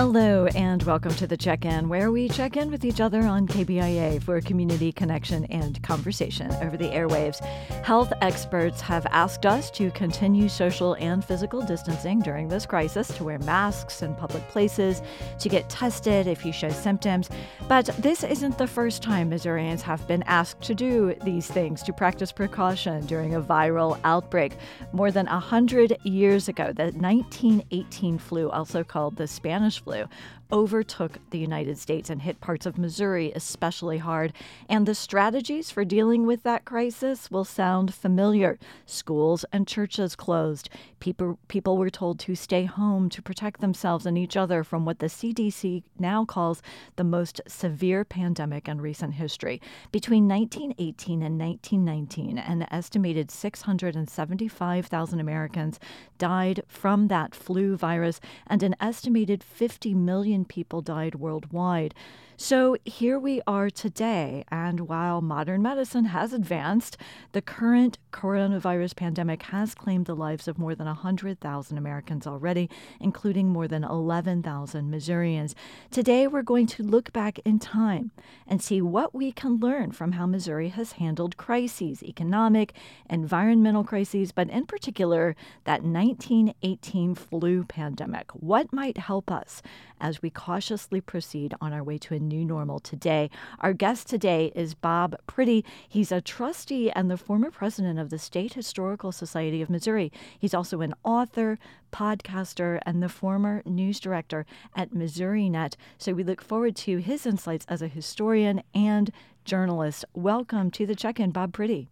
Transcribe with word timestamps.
Hello, 0.00 0.46
and 0.54 0.82
welcome 0.84 1.14
to 1.16 1.26
the 1.26 1.36
check 1.36 1.66
in, 1.66 1.86
where 1.90 2.10
we 2.10 2.26
check 2.26 2.56
in 2.56 2.70
with 2.70 2.86
each 2.86 3.02
other 3.02 3.20
on 3.20 3.46
KBIA 3.46 4.22
for 4.22 4.40
community 4.40 4.92
connection 4.92 5.44
and 5.50 5.80
conversation 5.82 6.50
over 6.62 6.78
the 6.78 6.88
airwaves. 6.88 7.44
Health 7.84 8.10
experts 8.22 8.80
have 8.80 9.04
asked 9.10 9.44
us 9.44 9.70
to 9.72 9.90
continue 9.90 10.48
social 10.48 10.94
and 10.94 11.22
physical 11.22 11.60
distancing 11.60 12.20
during 12.20 12.48
this 12.48 12.64
crisis, 12.64 13.08
to 13.08 13.24
wear 13.24 13.38
masks 13.40 14.00
in 14.00 14.14
public 14.14 14.48
places, 14.48 15.02
to 15.38 15.50
get 15.50 15.68
tested 15.68 16.26
if 16.26 16.46
you 16.46 16.52
show 16.54 16.70
symptoms. 16.70 17.28
But 17.68 17.90
this 17.98 18.24
isn't 18.24 18.56
the 18.56 18.66
first 18.66 19.02
time 19.02 19.28
Missourians 19.28 19.82
have 19.82 20.08
been 20.08 20.22
asked 20.22 20.62
to 20.62 20.74
do 20.74 21.14
these 21.24 21.46
things, 21.46 21.82
to 21.82 21.92
practice 21.92 22.32
precaution 22.32 23.04
during 23.04 23.34
a 23.34 23.42
viral 23.42 24.00
outbreak. 24.04 24.56
More 24.94 25.10
than 25.10 25.26
100 25.26 25.98
years 26.04 26.48
ago, 26.48 26.72
the 26.72 26.84
1918 26.84 28.16
flu, 28.16 28.48
also 28.48 28.82
called 28.82 29.16
the 29.16 29.26
Spanish 29.26 29.78
flu 29.78 29.89
blue 29.90 30.08
overtook 30.52 31.18
the 31.30 31.38
United 31.38 31.78
States 31.78 32.10
and 32.10 32.22
hit 32.22 32.40
parts 32.40 32.66
of 32.66 32.78
Missouri 32.78 33.32
especially 33.34 33.98
hard. 33.98 34.32
And 34.68 34.86
the 34.86 34.94
strategies 34.94 35.70
for 35.70 35.84
dealing 35.84 36.26
with 36.26 36.42
that 36.42 36.64
crisis 36.64 37.30
will 37.30 37.44
sound 37.44 37.94
familiar. 37.94 38.58
Schools 38.86 39.44
and 39.52 39.66
churches 39.66 40.16
closed. 40.16 40.68
People, 40.98 41.38
people 41.48 41.76
were 41.78 41.90
told 41.90 42.18
to 42.20 42.34
stay 42.34 42.64
home 42.64 43.08
to 43.10 43.22
protect 43.22 43.60
themselves 43.60 44.06
and 44.06 44.18
each 44.18 44.36
other 44.36 44.64
from 44.64 44.84
what 44.84 44.98
the 44.98 45.06
CDC 45.06 45.82
now 45.98 46.24
calls 46.24 46.62
the 46.96 47.04
most 47.04 47.40
severe 47.46 48.04
pandemic 48.04 48.68
in 48.68 48.80
recent 48.80 49.14
history. 49.14 49.60
Between 49.92 50.28
1918 50.28 51.22
and 51.22 51.38
1919, 51.38 52.38
an 52.38 52.66
estimated 52.70 53.30
675,000 53.30 55.20
Americans 55.20 55.80
died 56.18 56.62
from 56.68 57.08
that 57.08 57.34
flu 57.34 57.76
virus, 57.76 58.20
and 58.46 58.62
an 58.62 58.76
estimated 58.80 59.42
50 59.42 59.94
million 59.94 60.39
people 60.44 60.82
died 60.82 61.14
worldwide. 61.16 61.94
So 62.42 62.78
here 62.86 63.18
we 63.18 63.42
are 63.46 63.68
today, 63.68 64.44
and 64.50 64.88
while 64.88 65.20
modern 65.20 65.60
medicine 65.60 66.06
has 66.06 66.32
advanced, 66.32 66.96
the 67.32 67.42
current 67.42 67.98
coronavirus 68.14 68.96
pandemic 68.96 69.42
has 69.42 69.74
claimed 69.74 70.06
the 70.06 70.16
lives 70.16 70.48
of 70.48 70.58
more 70.58 70.74
than 70.74 70.86
100,000 70.86 71.76
Americans 71.76 72.26
already, 72.26 72.70
including 72.98 73.48
more 73.50 73.68
than 73.68 73.84
11,000 73.84 74.90
Missourians. 74.90 75.54
Today, 75.90 76.26
we're 76.26 76.40
going 76.40 76.66
to 76.68 76.82
look 76.82 77.12
back 77.12 77.40
in 77.44 77.58
time 77.58 78.10
and 78.46 78.62
see 78.62 78.80
what 78.80 79.14
we 79.14 79.32
can 79.32 79.58
learn 79.58 79.92
from 79.92 80.12
how 80.12 80.24
Missouri 80.24 80.70
has 80.70 80.92
handled 80.92 81.36
crises, 81.36 82.02
economic, 82.02 82.72
environmental 83.10 83.84
crises, 83.84 84.32
but 84.32 84.48
in 84.48 84.64
particular, 84.64 85.36
that 85.64 85.82
1918 85.82 87.14
flu 87.14 87.64
pandemic. 87.64 88.30
What 88.30 88.72
might 88.72 88.96
help 88.96 89.30
us 89.30 89.60
as 90.00 90.22
we 90.22 90.29
cautiously 90.30 91.00
proceed 91.00 91.54
on 91.60 91.72
our 91.72 91.82
way 91.82 91.98
to 91.98 92.14
a 92.14 92.18
new 92.18 92.44
normal 92.44 92.78
today. 92.78 93.28
Our 93.60 93.72
guest 93.72 94.08
today 94.08 94.52
is 94.54 94.74
Bob 94.74 95.16
Priddy. 95.26 95.64
He's 95.88 96.12
a 96.12 96.20
trustee 96.20 96.90
and 96.90 97.10
the 97.10 97.16
former 97.16 97.50
president 97.50 97.98
of 97.98 98.10
the 98.10 98.18
State 98.18 98.54
Historical 98.54 99.12
Society 99.12 99.60
of 99.60 99.68
Missouri. 99.68 100.12
He's 100.38 100.54
also 100.54 100.80
an 100.80 100.94
author, 101.04 101.58
podcaster, 101.92 102.78
and 102.86 103.02
the 103.02 103.08
former 103.08 103.62
news 103.66 104.00
director 104.00 104.46
at 104.74 104.90
MissouriNet. 104.90 105.74
So 105.98 106.12
we 106.12 106.24
look 106.24 106.42
forward 106.42 106.76
to 106.76 106.98
his 106.98 107.26
insights 107.26 107.66
as 107.68 107.82
a 107.82 107.88
historian 107.88 108.62
and 108.74 109.10
journalist. 109.44 110.04
Welcome 110.14 110.70
to 110.72 110.86
the 110.86 110.94
check 110.94 111.18
in, 111.20 111.30
Bob 111.30 111.52
Priddy. 111.52 111.88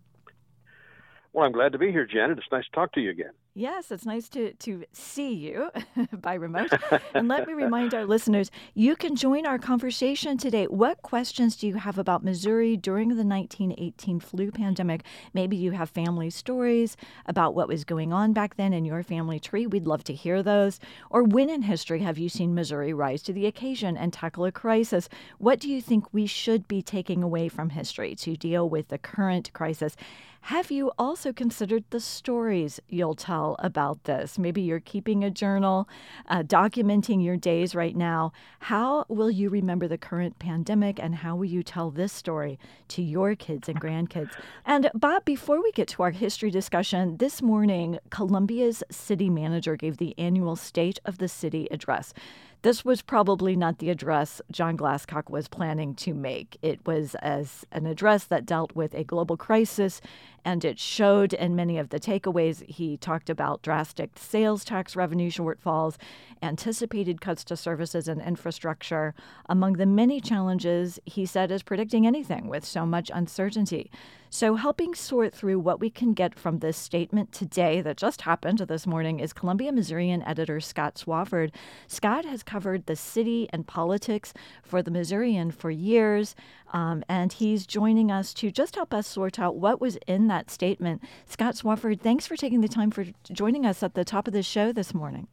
Well, 1.32 1.44
I'm 1.44 1.52
glad 1.52 1.72
to 1.72 1.78
be 1.78 1.92
here, 1.92 2.06
Janet. 2.06 2.38
It's 2.38 2.46
nice 2.50 2.64
to 2.64 2.70
talk 2.72 2.92
to 2.92 3.00
you 3.00 3.10
again. 3.10 3.32
Yes, 3.54 3.90
it's 3.90 4.06
nice 4.06 4.28
to, 4.30 4.52
to 4.52 4.84
see 4.92 5.32
you 5.34 5.70
by 6.12 6.34
remote. 6.34 6.70
and 7.14 7.26
let 7.26 7.46
me 7.46 7.54
remind 7.54 7.92
our 7.92 8.04
listeners 8.04 8.52
you 8.74 8.94
can 8.94 9.16
join 9.16 9.46
our 9.46 9.58
conversation 9.58 10.38
today. 10.38 10.66
What 10.66 11.02
questions 11.02 11.56
do 11.56 11.66
you 11.66 11.74
have 11.74 11.98
about 11.98 12.22
Missouri 12.22 12.76
during 12.76 13.08
the 13.08 13.24
1918 13.24 14.20
flu 14.20 14.52
pandemic? 14.52 15.02
Maybe 15.34 15.56
you 15.56 15.72
have 15.72 15.90
family 15.90 16.30
stories 16.30 16.96
about 17.26 17.54
what 17.54 17.66
was 17.66 17.84
going 17.84 18.12
on 18.12 18.32
back 18.32 18.56
then 18.56 18.72
in 18.72 18.84
your 18.84 19.02
family 19.02 19.40
tree. 19.40 19.66
We'd 19.66 19.88
love 19.88 20.04
to 20.04 20.14
hear 20.14 20.42
those. 20.42 20.78
Or 21.10 21.24
when 21.24 21.50
in 21.50 21.62
history 21.62 22.00
have 22.00 22.18
you 22.18 22.28
seen 22.28 22.54
Missouri 22.54 22.92
rise 22.92 23.22
to 23.24 23.32
the 23.32 23.46
occasion 23.46 23.96
and 23.96 24.12
tackle 24.12 24.44
a 24.44 24.52
crisis? 24.52 25.08
What 25.38 25.58
do 25.58 25.68
you 25.68 25.80
think 25.80 26.12
we 26.12 26.26
should 26.26 26.68
be 26.68 26.80
taking 26.80 27.24
away 27.24 27.48
from 27.48 27.70
history 27.70 28.14
to 28.16 28.36
deal 28.36 28.68
with 28.68 28.88
the 28.88 28.98
current 28.98 29.52
crisis? 29.52 29.96
Have 30.42 30.70
you 30.70 30.92
also 30.98 31.32
considered 31.32 31.84
the 31.90 32.00
stories 32.00 32.80
you'll 32.88 33.14
tell 33.14 33.56
about 33.58 34.04
this? 34.04 34.38
Maybe 34.38 34.62
you're 34.62 34.80
keeping 34.80 35.22
a 35.22 35.30
journal, 35.30 35.86
uh, 36.26 36.42
documenting 36.42 37.22
your 37.22 37.36
days 37.36 37.74
right 37.74 37.94
now. 37.94 38.32
How 38.60 39.04
will 39.08 39.30
you 39.30 39.50
remember 39.50 39.86
the 39.86 39.98
current 39.98 40.38
pandemic 40.38 40.98
and 40.98 41.16
how 41.16 41.36
will 41.36 41.44
you 41.44 41.62
tell 41.62 41.90
this 41.90 42.12
story 42.12 42.58
to 42.88 43.02
your 43.02 43.34
kids 43.34 43.68
and 43.68 43.78
grandkids? 43.78 44.30
And 44.64 44.90
Bob, 44.94 45.26
before 45.26 45.62
we 45.62 45.70
get 45.72 45.88
to 45.88 46.02
our 46.02 46.12
history 46.12 46.50
discussion, 46.50 47.18
this 47.18 47.42
morning, 47.42 47.98
Columbia's 48.08 48.82
city 48.90 49.28
manager 49.28 49.76
gave 49.76 49.98
the 49.98 50.14
annual 50.18 50.56
State 50.56 50.98
of 51.04 51.18
the 51.18 51.28
City 51.28 51.68
address. 51.70 52.14
This 52.62 52.84
was 52.84 53.02
probably 53.02 53.54
not 53.54 53.78
the 53.78 53.88
address 53.88 54.42
John 54.50 54.76
Glascock 54.76 55.30
was 55.30 55.46
planning 55.46 55.94
to 55.94 56.12
make. 56.12 56.58
It 56.60 56.84
was 56.84 57.14
as 57.22 57.64
an 57.70 57.86
address 57.86 58.24
that 58.24 58.46
dealt 58.46 58.74
with 58.74 58.94
a 58.94 59.04
global 59.04 59.36
crisis, 59.36 60.00
and 60.44 60.64
it 60.64 60.76
showed 60.76 61.32
in 61.34 61.54
many 61.54 61.78
of 61.78 61.90
the 61.90 62.00
takeaways 62.00 62.68
he 62.68 62.96
talked 62.96 63.30
about 63.30 63.62
drastic 63.62 64.10
sales 64.18 64.64
tax 64.64 64.96
revenue 64.96 65.30
shortfalls, 65.30 65.98
anticipated 66.42 67.20
cuts 67.20 67.44
to 67.44 67.56
services 67.56 68.08
and 68.08 68.20
infrastructure. 68.20 69.14
Among 69.48 69.74
the 69.74 69.86
many 69.86 70.20
challenges, 70.20 70.98
he 71.06 71.26
said, 71.26 71.52
is 71.52 71.62
predicting 71.62 72.08
anything 72.08 72.48
with 72.48 72.64
so 72.64 72.84
much 72.84 73.08
uncertainty. 73.14 73.88
So, 74.30 74.56
helping 74.56 74.94
sort 74.94 75.34
through 75.34 75.58
what 75.58 75.80
we 75.80 75.88
can 75.88 76.12
get 76.12 76.38
from 76.38 76.58
this 76.58 76.76
statement 76.76 77.32
today 77.32 77.80
that 77.80 77.96
just 77.96 78.22
happened 78.22 78.58
this 78.58 78.86
morning 78.86 79.20
is 79.20 79.32
Columbia 79.32 79.72
Missourian 79.72 80.22
editor 80.22 80.60
Scott 80.60 80.96
Swafford. 80.96 81.50
Scott 81.86 82.26
has 82.26 82.42
covered 82.42 82.84
the 82.84 82.96
city 82.96 83.48
and 83.54 83.66
politics 83.66 84.34
for 84.62 84.82
the 84.82 84.90
Missourian 84.90 85.50
for 85.50 85.70
years, 85.70 86.34
um, 86.74 87.02
and 87.08 87.32
he's 87.32 87.66
joining 87.66 88.10
us 88.10 88.34
to 88.34 88.50
just 88.50 88.74
help 88.74 88.92
us 88.92 89.06
sort 89.06 89.38
out 89.38 89.56
what 89.56 89.80
was 89.80 89.96
in 90.06 90.26
that 90.28 90.50
statement. 90.50 91.02
Scott 91.24 91.54
Swafford, 91.54 92.00
thanks 92.00 92.26
for 92.26 92.36
taking 92.36 92.60
the 92.60 92.68
time 92.68 92.90
for 92.90 93.06
joining 93.32 93.64
us 93.64 93.82
at 93.82 93.94
the 93.94 94.04
top 94.04 94.26
of 94.26 94.34
the 94.34 94.42
show 94.42 94.72
this 94.72 94.92
morning. 94.92 95.26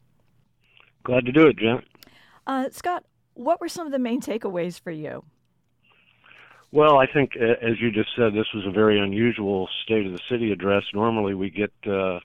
Glad 1.04 1.26
to 1.26 1.32
do 1.32 1.46
it, 1.48 1.58
Jen. 1.58 1.82
Uh, 2.46 2.70
Scott, 2.70 3.04
what 3.34 3.60
were 3.60 3.68
some 3.68 3.84
of 3.84 3.92
the 3.92 3.98
main 3.98 4.22
takeaways 4.22 4.80
for 4.80 4.90
you? 4.90 5.22
Well, 6.72 6.98
I 6.98 7.06
think, 7.06 7.36
as 7.36 7.80
you 7.80 7.90
just 7.90 8.10
said, 8.16 8.34
this 8.34 8.52
was 8.52 8.66
a 8.66 8.70
very 8.70 8.98
unusual 8.98 9.68
State 9.84 10.06
of 10.06 10.12
the 10.12 10.20
City 10.28 10.52
address. 10.52 10.82
Normally, 10.92 11.34
we 11.34 11.48
get 11.48 11.72
uh, 11.86 12.18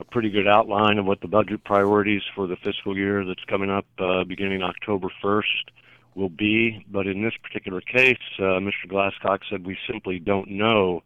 a 0.00 0.04
pretty 0.10 0.30
good 0.30 0.48
outline 0.48 0.98
of 0.98 1.04
what 1.04 1.20
the 1.20 1.28
budget 1.28 1.62
priorities 1.64 2.22
for 2.34 2.46
the 2.46 2.56
fiscal 2.56 2.96
year 2.96 3.24
that's 3.24 3.44
coming 3.44 3.70
up 3.70 3.86
uh, 3.98 4.24
beginning 4.24 4.62
October 4.62 5.08
1st 5.22 5.70
will 6.14 6.30
be. 6.30 6.84
But 6.90 7.06
in 7.06 7.22
this 7.22 7.34
particular 7.42 7.80
case, 7.80 8.16
uh, 8.38 8.60
Mr. 8.60 8.88
Glascock 8.88 9.40
said 9.48 9.66
we 9.66 9.76
simply 9.86 10.18
don't 10.18 10.50
know 10.50 11.02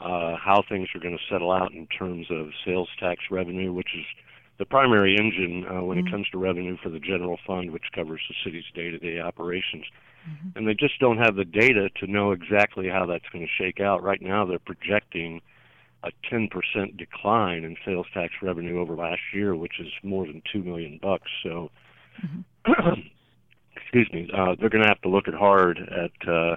uh, 0.00 0.36
how 0.36 0.62
things 0.68 0.88
are 0.94 1.00
going 1.00 1.16
to 1.16 1.32
settle 1.32 1.52
out 1.52 1.72
in 1.72 1.86
terms 1.86 2.26
of 2.30 2.48
sales 2.64 2.88
tax 2.98 3.22
revenue, 3.30 3.72
which 3.72 3.94
is 3.96 4.04
the 4.58 4.66
primary 4.66 5.16
engine 5.16 5.64
uh, 5.66 5.82
when 5.82 5.98
mm-hmm. 5.98 6.08
it 6.08 6.10
comes 6.10 6.28
to 6.30 6.38
revenue 6.38 6.76
for 6.82 6.88
the 6.88 7.00
general 7.00 7.38
fund, 7.46 7.70
which 7.70 7.84
covers 7.94 8.20
the 8.28 8.34
city's 8.44 8.64
day-to-day 8.74 9.20
operations 9.20 9.84
mm-hmm. 10.28 10.56
and 10.56 10.66
they 10.66 10.74
just 10.74 10.98
don't 11.00 11.18
have 11.18 11.36
the 11.36 11.44
data 11.44 11.88
to 12.00 12.06
know 12.06 12.32
exactly 12.32 12.88
how 12.88 13.06
that's 13.06 13.28
going 13.32 13.46
to 13.46 13.62
shake 13.62 13.80
out. 13.80 14.02
Right 14.02 14.22
now, 14.22 14.46
they're 14.46 14.58
projecting 14.58 15.40
a 16.04 16.10
10% 16.32 16.50
decline 16.96 17.64
in 17.64 17.76
sales 17.84 18.06
tax 18.14 18.32
revenue 18.40 18.80
over 18.80 18.94
last 18.94 19.20
year, 19.34 19.54
which 19.56 19.80
is 19.80 19.88
more 20.02 20.26
than 20.26 20.42
two 20.52 20.62
million 20.62 20.98
bucks. 21.02 21.30
So, 21.42 21.70
mm-hmm. 22.24 23.00
excuse 23.76 24.08
me, 24.12 24.30
uh, 24.32 24.54
they're 24.58 24.70
going 24.70 24.84
to 24.84 24.88
have 24.88 25.02
to 25.02 25.08
look 25.08 25.28
at 25.28 25.34
hard 25.34 25.78
at 25.78 26.28
uh, 26.28 26.56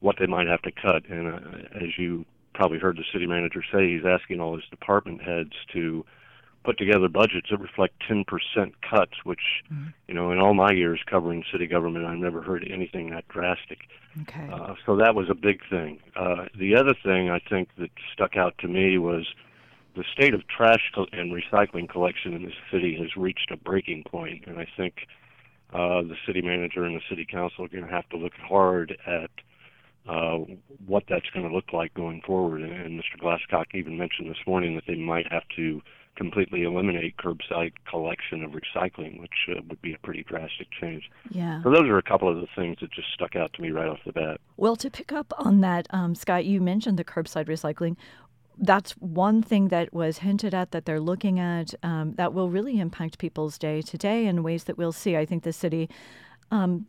what 0.00 0.16
they 0.18 0.26
might 0.26 0.46
have 0.46 0.62
to 0.62 0.72
cut. 0.72 1.08
And 1.08 1.34
uh, 1.34 1.38
as 1.76 1.96
you 1.98 2.26
probably 2.52 2.78
heard 2.78 2.96
the 2.96 3.04
city 3.12 3.26
manager 3.26 3.62
say, 3.72 3.88
he's 3.88 4.04
asking 4.06 4.40
all 4.40 4.54
his 4.54 4.64
department 4.70 5.22
heads 5.22 5.52
to 5.72 6.04
put 6.64 6.78
together 6.78 7.08
budgets 7.08 7.48
that 7.50 7.60
reflect 7.60 7.94
10% 8.08 8.24
cuts, 8.88 9.12
which, 9.24 9.62
mm-hmm. 9.70 9.88
you 10.08 10.14
know, 10.14 10.32
in 10.32 10.38
all 10.38 10.54
my 10.54 10.72
years 10.72 11.00
covering 11.08 11.44
city 11.52 11.66
government, 11.66 12.06
I've 12.06 12.18
never 12.18 12.42
heard 12.42 12.66
anything 12.70 13.10
that 13.10 13.28
drastic. 13.28 13.80
Okay. 14.22 14.48
Uh, 14.50 14.74
so 14.86 14.96
that 14.96 15.14
was 15.14 15.28
a 15.30 15.34
big 15.34 15.60
thing. 15.68 16.00
Uh, 16.16 16.46
the 16.58 16.74
other 16.76 16.94
thing 17.04 17.30
I 17.30 17.38
think 17.38 17.68
that 17.78 17.90
stuck 18.12 18.36
out 18.36 18.54
to 18.58 18.68
me 18.68 18.98
was 18.98 19.26
the 19.94 20.04
state 20.12 20.34
of 20.34 20.46
trash 20.48 20.90
and 21.12 21.32
recycling 21.32 21.88
collection 21.88 22.32
in 22.32 22.44
this 22.44 22.54
city 22.72 22.96
has 23.00 23.16
reached 23.16 23.50
a 23.50 23.56
breaking 23.56 24.04
point, 24.04 24.44
and 24.46 24.58
I 24.58 24.66
think 24.76 25.06
uh, 25.72 26.02
the 26.02 26.16
city 26.26 26.42
manager 26.42 26.84
and 26.84 26.96
the 26.96 27.02
city 27.08 27.26
council 27.30 27.64
are 27.64 27.68
going 27.68 27.84
to 27.84 27.90
have 27.90 28.08
to 28.08 28.16
look 28.16 28.32
hard 28.34 28.96
at 29.06 29.30
uh, 30.08 30.38
what 30.86 31.04
that's 31.08 31.28
going 31.32 31.48
to 31.48 31.54
look 31.54 31.72
like 31.72 31.94
going 31.94 32.22
forward. 32.22 32.62
And, 32.62 32.72
and 32.72 33.00
Mr. 33.00 33.20
Glascock 33.20 33.66
even 33.74 33.96
mentioned 33.98 34.30
this 34.30 34.46
morning 34.46 34.74
that 34.74 34.84
they 34.86 34.96
might 34.96 35.30
have 35.32 35.44
to 35.56 35.80
completely 36.16 36.62
eliminate 36.62 37.16
curbside 37.16 37.72
collection 37.88 38.42
of 38.42 38.52
recycling, 38.52 39.20
which 39.20 39.48
uh, 39.50 39.60
would 39.68 39.80
be 39.82 39.94
a 39.94 39.98
pretty 39.98 40.22
drastic 40.22 40.68
change. 40.80 41.10
Yeah. 41.30 41.62
So 41.62 41.70
those 41.70 41.88
are 41.88 41.98
a 41.98 42.02
couple 42.02 42.28
of 42.28 42.40
the 42.40 42.48
things 42.54 42.78
that 42.80 42.92
just 42.92 43.08
stuck 43.12 43.36
out 43.36 43.52
to 43.54 43.62
me 43.62 43.70
right 43.70 43.88
off 43.88 43.98
the 44.06 44.12
bat. 44.12 44.40
Well, 44.56 44.76
to 44.76 44.90
pick 44.90 45.12
up 45.12 45.32
on 45.38 45.60
that, 45.60 45.86
um, 45.90 46.14
Scott, 46.14 46.44
you 46.44 46.60
mentioned 46.60 46.98
the 46.98 47.04
curbside 47.04 47.46
recycling. 47.46 47.96
That's 48.56 48.92
one 48.92 49.42
thing 49.42 49.68
that 49.68 49.92
was 49.92 50.18
hinted 50.18 50.54
at 50.54 50.70
that 50.70 50.84
they're 50.84 51.00
looking 51.00 51.40
at 51.40 51.74
um, 51.82 52.14
that 52.14 52.32
will 52.32 52.50
really 52.50 52.78
impact 52.78 53.18
people's 53.18 53.58
day 53.58 53.82
to 53.82 53.98
day 53.98 54.26
in 54.26 54.44
ways 54.44 54.64
that 54.64 54.78
we'll 54.78 54.92
see. 54.92 55.16
I 55.16 55.26
think 55.26 55.42
the 55.42 55.52
city 55.52 55.90
um, 56.52 56.86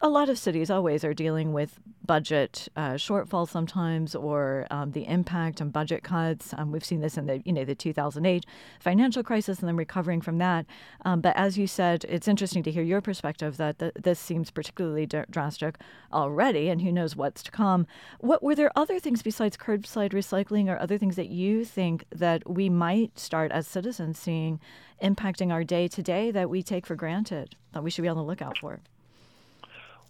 a 0.00 0.08
lot 0.08 0.28
of 0.28 0.38
cities 0.38 0.70
always 0.70 1.04
are 1.04 1.14
dealing 1.14 1.52
with 1.52 1.78
budget 2.04 2.68
uh, 2.76 2.92
shortfalls 2.92 3.48
sometimes, 3.48 4.14
or 4.14 4.66
um, 4.70 4.92
the 4.92 5.06
impact 5.06 5.60
on 5.60 5.70
budget 5.70 6.02
cuts. 6.02 6.52
Um, 6.56 6.72
we've 6.72 6.84
seen 6.84 7.00
this 7.00 7.16
in 7.16 7.26
the 7.26 7.42
you 7.44 7.52
know 7.52 7.64
the 7.64 7.74
2008 7.74 8.44
financial 8.80 9.22
crisis, 9.22 9.60
and 9.60 9.68
then 9.68 9.76
recovering 9.76 10.20
from 10.20 10.38
that. 10.38 10.66
Um, 11.04 11.20
but 11.20 11.36
as 11.36 11.58
you 11.58 11.66
said, 11.66 12.04
it's 12.08 12.28
interesting 12.28 12.62
to 12.64 12.70
hear 12.70 12.82
your 12.82 13.00
perspective 13.00 13.56
that 13.56 13.78
th- 13.78 13.92
this 13.94 14.18
seems 14.18 14.50
particularly 14.50 15.06
d- 15.06 15.22
drastic 15.30 15.76
already, 16.12 16.68
and 16.68 16.82
who 16.82 16.92
knows 16.92 17.16
what's 17.16 17.42
to 17.44 17.50
come. 17.50 17.86
What 18.20 18.42
were 18.42 18.54
there 18.54 18.72
other 18.76 18.98
things 18.98 19.22
besides 19.22 19.56
curbside 19.56 20.12
recycling, 20.12 20.68
or 20.68 20.78
other 20.78 20.98
things 20.98 21.16
that 21.16 21.28
you 21.28 21.64
think 21.64 22.04
that 22.10 22.48
we 22.48 22.68
might 22.68 23.18
start 23.18 23.52
as 23.52 23.66
citizens 23.66 24.18
seeing 24.18 24.60
impacting 25.02 25.52
our 25.52 25.64
day 25.64 25.88
to 25.88 26.02
day 26.02 26.30
that 26.30 26.48
we 26.48 26.62
take 26.62 26.86
for 26.86 26.94
granted 26.94 27.56
that 27.72 27.82
we 27.82 27.90
should 27.90 28.02
be 28.02 28.08
on 28.08 28.16
the 28.16 28.22
lookout 28.22 28.58
for? 28.58 28.80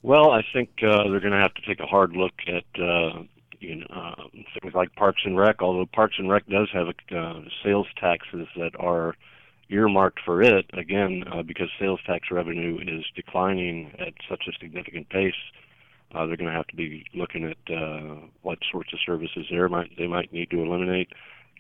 Well, 0.02 0.32
I 0.32 0.42
think 0.52 0.70
uh, 0.82 1.08
they're 1.08 1.20
going 1.20 1.32
to 1.32 1.38
have 1.38 1.54
to 1.54 1.62
take 1.66 1.78
a 1.78 1.86
hard 1.86 2.12
look 2.12 2.34
at 2.48 2.80
uh, 2.80 3.22
you 3.60 3.76
know 3.76 3.86
uh, 3.90 4.24
things 4.60 4.74
like 4.74 4.94
Parks 4.96 5.22
and 5.24 5.38
Rec. 5.38 5.62
Although 5.62 5.86
Parks 5.86 6.16
and 6.18 6.28
Rec 6.28 6.46
does 6.48 6.68
have 6.72 6.88
uh, 6.88 7.40
sales 7.64 7.86
taxes 8.00 8.48
that 8.56 8.72
are 8.80 9.14
earmarked 9.70 10.18
for 10.24 10.42
it, 10.42 10.66
again 10.72 11.22
uh, 11.32 11.42
because 11.42 11.68
sales 11.78 12.00
tax 12.04 12.28
revenue 12.32 12.78
is 12.82 13.04
declining 13.14 13.92
at 14.00 14.14
such 14.28 14.42
a 14.48 14.52
significant 14.60 15.08
pace. 15.08 15.34
Uh, 16.12 16.26
they're 16.26 16.36
going 16.36 16.50
to 16.50 16.56
have 16.56 16.66
to 16.66 16.76
be 16.76 17.06
looking 17.14 17.44
at 17.44 17.74
uh, 17.74 18.16
what 18.42 18.58
sorts 18.70 18.92
of 18.92 18.98
services 19.06 19.46
there 19.50 19.68
might 19.68 19.96
they 19.96 20.08
might 20.08 20.32
need 20.32 20.50
to 20.50 20.60
eliminate. 20.60 21.10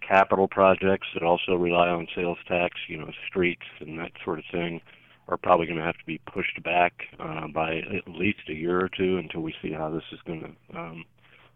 Capital 0.06 0.48
projects 0.48 1.06
that 1.14 1.22
also 1.22 1.54
rely 1.54 1.88
on 1.88 2.08
sales 2.12 2.38
tax, 2.48 2.74
you 2.88 2.98
know, 2.98 3.12
streets 3.28 3.62
and 3.78 4.00
that 4.00 4.10
sort 4.24 4.40
of 4.40 4.44
thing 4.50 4.80
are 5.28 5.36
probably 5.36 5.66
going 5.66 5.78
to 5.78 5.84
have 5.84 5.98
to 5.98 6.06
be 6.06 6.18
pushed 6.18 6.62
back 6.62 7.04
uh, 7.18 7.46
by 7.48 7.76
at 7.76 8.08
least 8.08 8.40
a 8.48 8.54
year 8.54 8.80
or 8.80 8.88
two 8.88 9.18
until 9.18 9.40
we 9.40 9.54
see 9.62 9.72
how 9.72 9.90
this 9.90 10.02
is 10.12 10.18
going 10.26 10.40
to 10.72 10.78
um, 10.78 11.04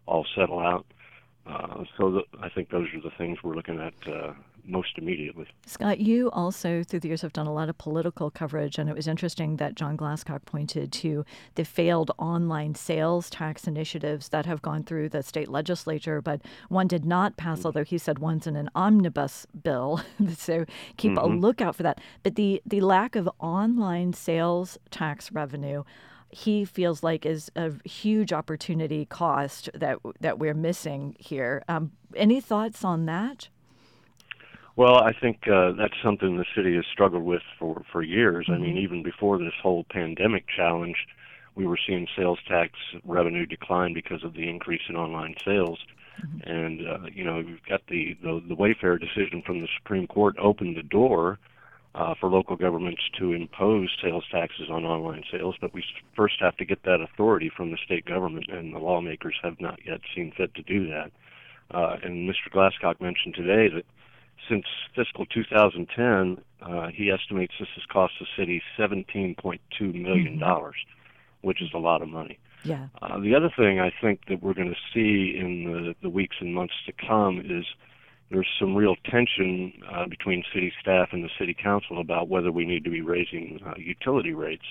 all 0.05 0.25
settle 0.35 0.59
out. 0.59 0.85
Uh, 1.45 1.83
so 1.97 2.11
the, 2.11 2.21
I 2.41 2.49
think 2.49 2.69
those 2.69 2.87
are 2.93 3.01
the 3.01 3.15
things 3.17 3.37
we're 3.43 3.55
looking 3.55 3.79
at 3.79 3.93
uh, 4.11 4.33
most 4.67 4.97
immediately. 4.97 5.45
Scott, 5.65 5.99
you 5.99 6.29
also 6.31 6.83
through 6.83 6.99
the 6.99 7.07
years 7.07 7.21
have 7.21 7.33
done 7.33 7.47
a 7.47 7.53
lot 7.53 7.69
of 7.69 7.77
political 7.77 8.29
coverage, 8.29 8.77
and 8.77 8.89
it 8.89 8.95
was 8.95 9.07
interesting 9.07 9.57
that 9.57 9.75
John 9.75 9.97
Glascock 9.97 10.45
pointed 10.45 10.91
to 10.93 11.25
the 11.55 11.63
failed 11.63 12.11
online 12.17 12.75
sales 12.75 13.29
tax 13.29 13.67
initiatives 13.67 14.29
that 14.29 14.45
have 14.45 14.61
gone 14.61 14.83
through 14.83 15.09
the 15.09 15.23
state 15.23 15.49
legislature, 15.49 16.21
but 16.21 16.41
one 16.69 16.87
did 16.87 17.05
not 17.05 17.37
pass, 17.37 17.59
mm-hmm. 17.59 17.67
although 17.67 17.83
he 17.83 17.97
said 17.97 18.19
one's 18.19 18.47
in 18.47 18.55
an 18.55 18.69
omnibus 18.75 19.47
bill. 19.63 20.01
so 20.37 20.65
keep 20.97 21.13
mm-hmm. 21.13 21.33
a 21.33 21.35
lookout 21.35 21.75
for 21.75 21.83
that. 21.83 21.99
But 22.23 22.35
the, 22.35 22.61
the 22.65 22.81
lack 22.81 23.15
of 23.15 23.29
online 23.39 24.13
sales 24.13 24.77
tax 24.91 25.31
revenue 25.31 25.83
he 26.29 26.65
feels 26.65 27.03
like 27.03 27.25
is 27.25 27.49
a 27.55 27.71
huge 27.87 28.33
opportunity 28.33 29.05
cost 29.05 29.69
that 29.73 29.97
that 30.19 30.37
we're 30.37 30.53
missing 30.53 31.15
here. 31.19 31.63
Um, 31.69 31.93
any 32.15 32.41
thoughts 32.41 32.83
on 32.83 33.05
that? 33.05 33.47
Well, 34.77 35.03
I 35.03 35.11
think 35.11 35.47
uh, 35.47 35.71
that's 35.71 35.95
something 36.03 36.37
the 36.37 36.45
city 36.55 36.75
has 36.75 36.85
struggled 36.93 37.23
with 37.23 37.41
for 37.57 37.83
for 37.91 38.03
years. 38.03 38.45
Mm-hmm. 38.45 38.53
I 38.53 38.57
mean, 38.59 38.75
mm-hmm. 38.75 38.83
even 38.83 39.03
before 39.03 39.39
this 39.39 39.53
whole 39.61 39.85
pandemic 39.89 40.45
challenge, 40.55 40.95
we 41.55 41.65
were 41.65 41.79
seeing 41.85 42.07
sales 42.15 42.37
tax 42.47 42.73
revenue 43.03 43.47
decline 43.47 43.95
because 43.95 44.23
of 44.23 44.33
the 44.33 44.47
increase 44.47 44.83
in 44.87 44.95
online 44.95 45.33
sales. 45.43 45.79
Mm-hmm. 46.21 46.49
And 46.49 46.87
uh, 46.87 47.07
you 47.11 47.23
know, 47.23 47.37
we've 47.37 47.65
got 47.67 47.81
the, 47.89 48.15
the 48.21 48.39
the 48.47 48.55
Wayfair 48.55 48.99
decision 48.99 49.41
from 49.43 49.61
the 49.61 49.67
Supreme 49.79 50.05
Court 50.05 50.35
opened 50.37 50.77
the 50.77 50.83
door 50.83 51.39
uh, 51.95 52.13
for 52.19 52.29
local 52.29 52.55
governments 52.55 53.01
to 53.17 53.33
impose 53.33 53.89
sales 53.99 54.25
taxes 54.31 54.69
on 54.69 54.85
online 54.85 55.23
sales, 55.31 55.55
but 55.59 55.73
we 55.73 55.83
first 56.15 56.35
have 56.39 56.55
to 56.57 56.65
get 56.65 56.83
that 56.83 57.01
authority 57.01 57.49
from 57.49 57.71
the 57.71 57.77
state 57.83 58.05
government, 58.05 58.45
and 58.49 58.75
the 58.75 58.79
lawmakers 58.79 59.37
have 59.41 59.59
not 59.59 59.79
yet 59.87 60.01
seen 60.15 60.31
fit 60.37 60.53
to 60.53 60.61
do 60.61 60.87
that. 60.87 61.11
Uh, 61.71 61.97
and 62.03 62.29
Mr. 62.29 62.53
Glascock 62.53 63.01
mentioned 63.01 63.33
today 63.33 63.73
that 63.73 63.83
since 64.49 64.65
fiscal 64.95 65.25
2010, 65.25 66.43
uh, 66.61 66.87
he 66.93 67.11
estimates 67.11 67.53
this 67.59 67.69
has 67.75 67.85
cost 67.85 68.13
the 68.19 68.25
city 68.37 68.61
17.2 68.77 69.59
million 69.93 70.39
dollars, 70.39 70.75
mm-hmm. 70.75 71.47
which 71.47 71.61
is 71.61 71.69
a 71.73 71.77
lot 71.77 72.01
of 72.01 72.09
money. 72.09 72.39
Yeah. 72.63 72.87
Uh, 73.01 73.19
the 73.19 73.35
other 73.35 73.51
thing 73.55 73.79
I 73.79 73.91
think 74.01 74.21
that 74.27 74.41
we're 74.41 74.53
going 74.53 74.73
to 74.73 74.93
see 74.93 75.37
in 75.37 75.65
the, 75.65 75.95
the 76.01 76.09
weeks 76.09 76.37
and 76.39 76.53
months 76.53 76.73
to 76.85 76.93
come 77.07 77.39
is 77.39 77.65
there's 78.29 78.47
some 78.59 78.75
real 78.75 78.95
tension 79.09 79.73
uh, 79.89 80.05
between 80.07 80.43
city 80.53 80.73
staff 80.81 81.09
and 81.11 81.23
the 81.23 81.29
city 81.39 81.55
council 81.61 81.99
about 82.01 82.27
whether 82.27 82.51
we 82.51 82.65
need 82.65 82.83
to 82.83 82.89
be 82.89 83.01
raising 83.01 83.61
uh, 83.65 83.73
utility 83.77 84.33
rates. 84.33 84.65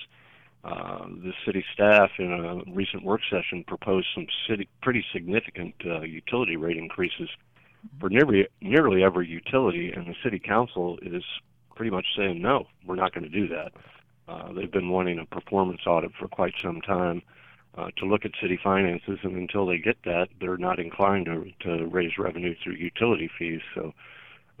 Uh, 0.63 1.07
the 1.07 1.33
city 1.45 1.63
staff 1.73 2.11
in 2.19 2.31
a 2.31 2.71
recent 2.71 3.03
work 3.03 3.21
session 3.29 3.63
proposed 3.65 4.07
some 4.13 4.27
city, 4.47 4.67
pretty 4.81 5.03
significant 5.13 5.73
uh, 5.85 6.01
utility 6.01 6.57
rate 6.57 6.77
increases 6.77 7.29
for 7.99 8.09
nearly 8.09 8.47
nearly 8.61 9.03
every 9.03 9.27
utility, 9.27 9.91
and 9.91 10.07
the 10.07 10.15
city 10.23 10.39
council 10.39 10.97
is 11.01 11.23
pretty 11.75 11.91
much 11.91 12.05
saying 12.15 12.41
no, 12.41 12.67
we're 12.85 12.95
not 12.95 13.13
going 13.13 13.23
to 13.23 13.29
do 13.29 13.47
that. 13.47 13.71
Uh, 14.27 14.51
they've 14.51 14.71
been 14.71 14.89
wanting 14.89 15.19
a 15.19 15.25
performance 15.25 15.81
audit 15.85 16.11
for 16.19 16.27
quite 16.27 16.53
some 16.61 16.81
time 16.81 17.21
uh, 17.77 17.89
to 17.97 18.05
look 18.05 18.25
at 18.25 18.31
city 18.41 18.59
finances, 18.61 19.19
and 19.23 19.35
until 19.37 19.65
they 19.65 19.77
get 19.77 19.97
that, 20.03 20.27
they're 20.39 20.57
not 20.57 20.79
inclined 20.79 21.25
to, 21.25 21.51
to 21.61 21.85
raise 21.85 22.17
revenue 22.17 22.55
through 22.61 22.73
utility 22.73 23.29
fees. 23.37 23.61
So 23.73 23.93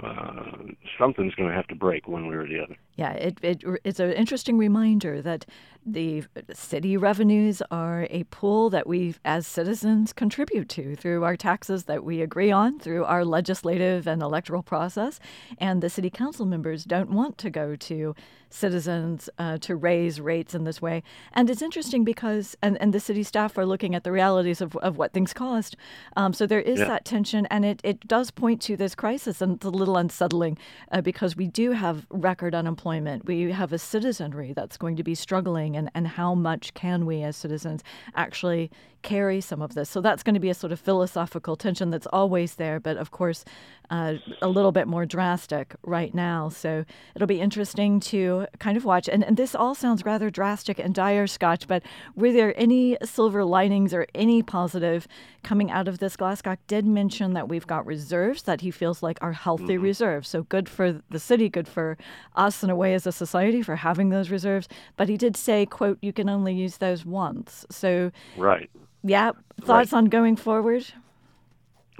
uh, 0.01 0.57
something's 0.99 1.33
going 1.35 1.49
to 1.49 1.55
have 1.55 1.67
to 1.67 1.75
break 1.75 2.07
one 2.07 2.27
way 2.27 2.35
or 2.35 2.47
the 2.47 2.59
other. 2.59 2.77
Yeah, 2.97 3.11
it, 3.13 3.37
it, 3.43 3.63
it's 3.83 3.99
an 3.99 4.11
interesting 4.11 4.57
reminder 4.57 5.21
that 5.21 5.45
the 5.85 6.25
city 6.51 6.97
revenues 6.97 7.61
are 7.71 8.07
a 8.09 8.25
pool 8.25 8.69
that 8.71 8.87
we, 8.87 9.15
as 9.23 9.47
citizens, 9.47 10.11
contribute 10.11 10.67
to 10.69 10.95
through 10.95 11.23
our 11.23 11.37
taxes 11.37 11.85
that 11.85 12.03
we 12.03 12.21
agree 12.21 12.51
on, 12.51 12.79
through 12.79 13.05
our 13.05 13.23
legislative 13.23 14.07
and 14.07 14.21
electoral 14.21 14.63
process. 14.63 15.19
And 15.59 15.81
the 15.81 15.89
city 15.89 16.09
council 16.09 16.45
members 16.45 16.83
don't 16.83 17.11
want 17.11 17.37
to 17.37 17.49
go 17.49 17.75
to 17.75 18.15
citizens 18.49 19.29
uh, 19.37 19.57
to 19.59 19.75
raise 19.75 20.19
rates 20.19 20.55
in 20.55 20.63
this 20.63 20.81
way. 20.81 21.03
And 21.33 21.49
it's 21.49 21.61
interesting 21.61 22.03
because, 22.03 22.55
and, 22.61 22.81
and 22.81 22.93
the 22.93 22.99
city 22.99 23.23
staff 23.23 23.57
are 23.57 23.65
looking 23.65 23.93
at 23.93 24.03
the 24.03 24.11
realities 24.11 24.59
of, 24.61 24.75
of 24.77 24.97
what 24.97 25.13
things 25.13 25.33
cost. 25.33 25.75
Um, 26.15 26.33
so 26.33 26.47
there 26.47 26.61
is 26.61 26.79
yeah. 26.79 26.87
that 26.87 27.05
tension, 27.05 27.45
and 27.47 27.63
it, 27.63 27.81
it 27.83 28.07
does 28.07 28.31
point 28.31 28.61
to 28.63 28.75
this 28.75 28.95
crisis, 28.95 29.41
and 29.41 29.55
it's 29.55 29.65
a 29.65 29.69
little 29.69 29.97
unsettling 29.97 30.57
uh, 30.91 31.01
because 31.01 31.35
we 31.35 31.47
do 31.47 31.71
have 31.71 32.05
record 32.09 32.55
unemployment. 32.55 32.86
We 33.25 33.51
have 33.51 33.73
a 33.73 33.77
citizenry 33.77 34.53
that's 34.53 34.77
going 34.77 34.95
to 34.95 35.03
be 35.03 35.15
struggling, 35.15 35.75
and, 35.75 35.91
and 35.93 36.07
how 36.07 36.33
much 36.33 36.73
can 36.73 37.05
we 37.05 37.21
as 37.23 37.35
citizens 37.35 37.83
actually 38.15 38.71
carry 39.07 39.39
some 39.39 39.61
of 39.61 39.73
this. 39.73 39.89
So 39.89 40.01
that's 40.01 40.21
going 40.21 40.33
to 40.33 40.39
be 40.41 40.49
a 40.49 40.53
sort 40.53 40.73
of 40.73 40.81
philosophical 40.81 41.55
tension 41.55 41.91
that's 41.91 42.07
always 42.07 42.55
there, 42.55 42.77
but 42.77 42.97
of 42.97 43.09
course, 43.09 43.45
uh, 43.89 44.15
a 44.41 44.49
little 44.49 44.73
bit 44.73 44.85
more 44.85 45.05
drastic 45.05 45.75
right 45.83 46.13
now. 46.13 46.49
So 46.49 46.83
it'll 47.15 47.25
be 47.25 47.39
interesting 47.39 48.01
to 48.01 48.47
kind 48.59 48.75
of 48.75 48.83
watch. 48.83 49.07
And, 49.07 49.23
and 49.23 49.37
this 49.37 49.55
all 49.55 49.73
sounds 49.73 50.03
rather 50.03 50.29
drastic 50.29 50.77
and 50.77 50.93
dire, 50.93 51.25
Scott, 51.25 51.63
but 51.69 51.83
were 52.17 52.33
there 52.33 52.53
any 52.59 52.97
silver 53.01 53.45
linings 53.45 53.93
or 53.93 54.07
any 54.13 54.43
positive 54.43 55.07
coming 55.41 55.71
out 55.71 55.87
of 55.87 55.99
this? 55.99 56.17
Glascock 56.17 56.57
did 56.67 56.85
mention 56.85 57.31
that 57.31 57.47
we've 57.47 57.65
got 57.65 57.85
reserves 57.85 58.41
that 58.41 58.59
he 58.59 58.71
feels 58.71 59.01
like 59.01 59.17
are 59.21 59.31
healthy 59.31 59.75
mm-hmm. 59.75 59.83
reserves. 59.83 60.27
So 60.27 60.43
good 60.43 60.67
for 60.67 61.01
the 61.09 61.19
city, 61.19 61.47
good 61.47 61.69
for 61.69 61.97
us 62.35 62.61
in 62.61 62.69
a 62.69 62.75
way 62.75 62.93
as 62.93 63.07
a 63.07 63.13
society 63.13 63.61
for 63.61 63.77
having 63.77 64.09
those 64.09 64.29
reserves. 64.29 64.67
But 64.97 65.07
he 65.07 65.15
did 65.15 65.37
say, 65.37 65.65
quote, 65.65 65.97
you 66.01 66.11
can 66.11 66.27
only 66.27 66.53
use 66.53 66.75
those 66.77 67.05
once. 67.05 67.65
So 67.69 68.11
right 68.35 68.69
yeah. 69.03 69.31
Thoughts 69.61 69.91
right. 69.91 69.97
on 69.97 70.05
going 70.05 70.35
forward? 70.35 70.85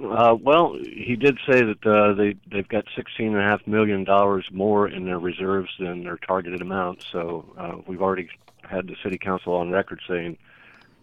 Uh, 0.00 0.36
well, 0.40 0.76
he 0.84 1.16
did 1.16 1.38
say 1.50 1.60
that 1.60 1.84
uh, 1.84 2.14
they 2.14 2.36
they've 2.50 2.68
got 2.68 2.84
sixteen 2.94 3.28
and 3.28 3.38
a 3.38 3.42
half 3.42 3.66
million 3.66 4.04
dollars 4.04 4.46
more 4.52 4.88
in 4.88 5.04
their 5.04 5.18
reserves 5.18 5.70
than 5.80 6.04
their 6.04 6.18
targeted 6.18 6.62
amount. 6.62 7.04
So 7.10 7.52
uh, 7.58 7.76
we've 7.86 8.00
already 8.00 8.28
had 8.62 8.86
the 8.86 8.94
city 9.02 9.18
council 9.18 9.54
on 9.54 9.70
record 9.70 10.00
saying, 10.08 10.38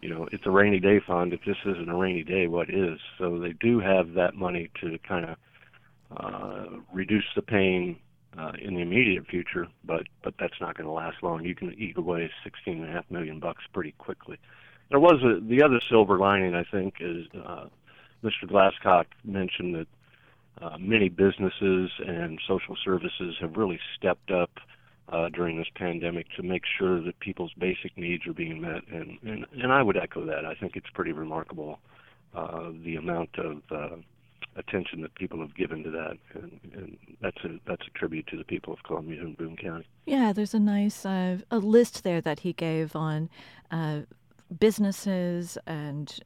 you 0.01 0.09
know, 0.09 0.29
it's 0.31 0.45
a 0.45 0.51
rainy 0.51 0.79
day 0.79 1.01
fund. 1.05 1.33
If 1.33 1.43
this 1.43 1.57
isn't 1.65 1.89
a 1.89 1.95
rainy 1.95 2.23
day, 2.23 2.47
what 2.47 2.69
is? 2.69 2.99
So 3.17 3.37
they 3.37 3.51
do 3.53 3.81
have 3.81 4.13
that 4.13 4.35
money 4.35 4.69
to 4.79 4.97
kind 4.99 5.25
of 5.25 5.37
uh, 6.15 6.77
reduce 6.93 7.25
the 7.35 7.41
pain 7.41 7.97
uh, 8.37 8.53
in 8.61 8.75
the 8.75 8.81
immediate 8.81 9.27
future, 9.27 9.67
but 9.83 10.03
but 10.23 10.35
that's 10.39 10.61
not 10.61 10.77
going 10.77 10.87
to 10.87 10.93
last 10.93 11.21
long. 11.21 11.43
You 11.43 11.55
can 11.55 11.73
eat 11.73 11.97
away 11.97 12.31
sixteen 12.45 12.81
and 12.81 12.89
a 12.89 12.93
half 12.93 13.11
million 13.11 13.41
bucks 13.41 13.65
pretty 13.73 13.91
quickly 13.97 14.37
there 14.89 14.99
was 14.99 15.21
a, 15.23 15.39
the 15.39 15.63
other 15.63 15.79
silver 15.89 16.17
lining, 16.17 16.55
I 16.55 16.63
think, 16.63 16.95
is 16.99 17.27
uh, 17.33 17.65
Mr. 18.23 18.45
Glascock 18.45 19.05
mentioned 19.23 19.75
that 19.75 19.87
uh, 20.61 20.77
many 20.77 21.09
businesses 21.09 21.91
and 22.05 22.39
social 22.47 22.75
services 22.83 23.35
have 23.41 23.57
really 23.57 23.79
stepped 23.97 24.31
up 24.31 24.51
uh, 25.09 25.29
during 25.29 25.57
this 25.57 25.67
pandemic 25.75 26.27
to 26.35 26.43
make 26.43 26.63
sure 26.65 27.01
that 27.01 27.19
people's 27.19 27.53
basic 27.53 27.97
needs 27.97 28.25
are 28.25 28.33
being 28.33 28.61
met, 28.61 28.87
and 28.91 29.19
and, 29.23 29.45
and 29.53 29.71
I 29.71 29.83
would 29.83 29.97
echo 29.97 30.25
that. 30.25 30.45
I 30.45 30.55
think 30.55 30.75
it's 30.75 30.89
pretty 30.93 31.11
remarkable 31.11 31.79
uh, 32.33 32.71
the 32.83 32.95
amount 32.95 33.37
of 33.37 33.61
uh, 33.69 33.95
attention 34.55 35.01
that 35.01 35.13
people 35.15 35.39
have 35.39 35.55
given 35.55 35.83
to 35.83 35.91
that, 35.91 36.17
and, 36.33 36.59
and, 36.73 36.97
that's 37.21 37.43
a 37.43 37.59
that's 37.65 37.85
a 37.87 37.97
tribute 37.97 38.27
to 38.27 38.37
the 38.37 38.43
people 38.43 38.73
of 38.73 38.83
Columbia 38.83 39.21
and 39.21 39.37
Boone 39.37 39.57
County. 39.57 39.87
Yeah, 40.05 40.33
there's 40.33 40.53
a 40.53 40.59
nice 40.59 41.05
uh, 41.05 41.39
a 41.51 41.59
list 41.59 42.03
there 42.03 42.21
that 42.21 42.39
he 42.41 42.53
gave 42.53 42.95
on 42.95 43.29
uh, 43.71 44.01
businesses 44.59 45.57
and 45.65 46.19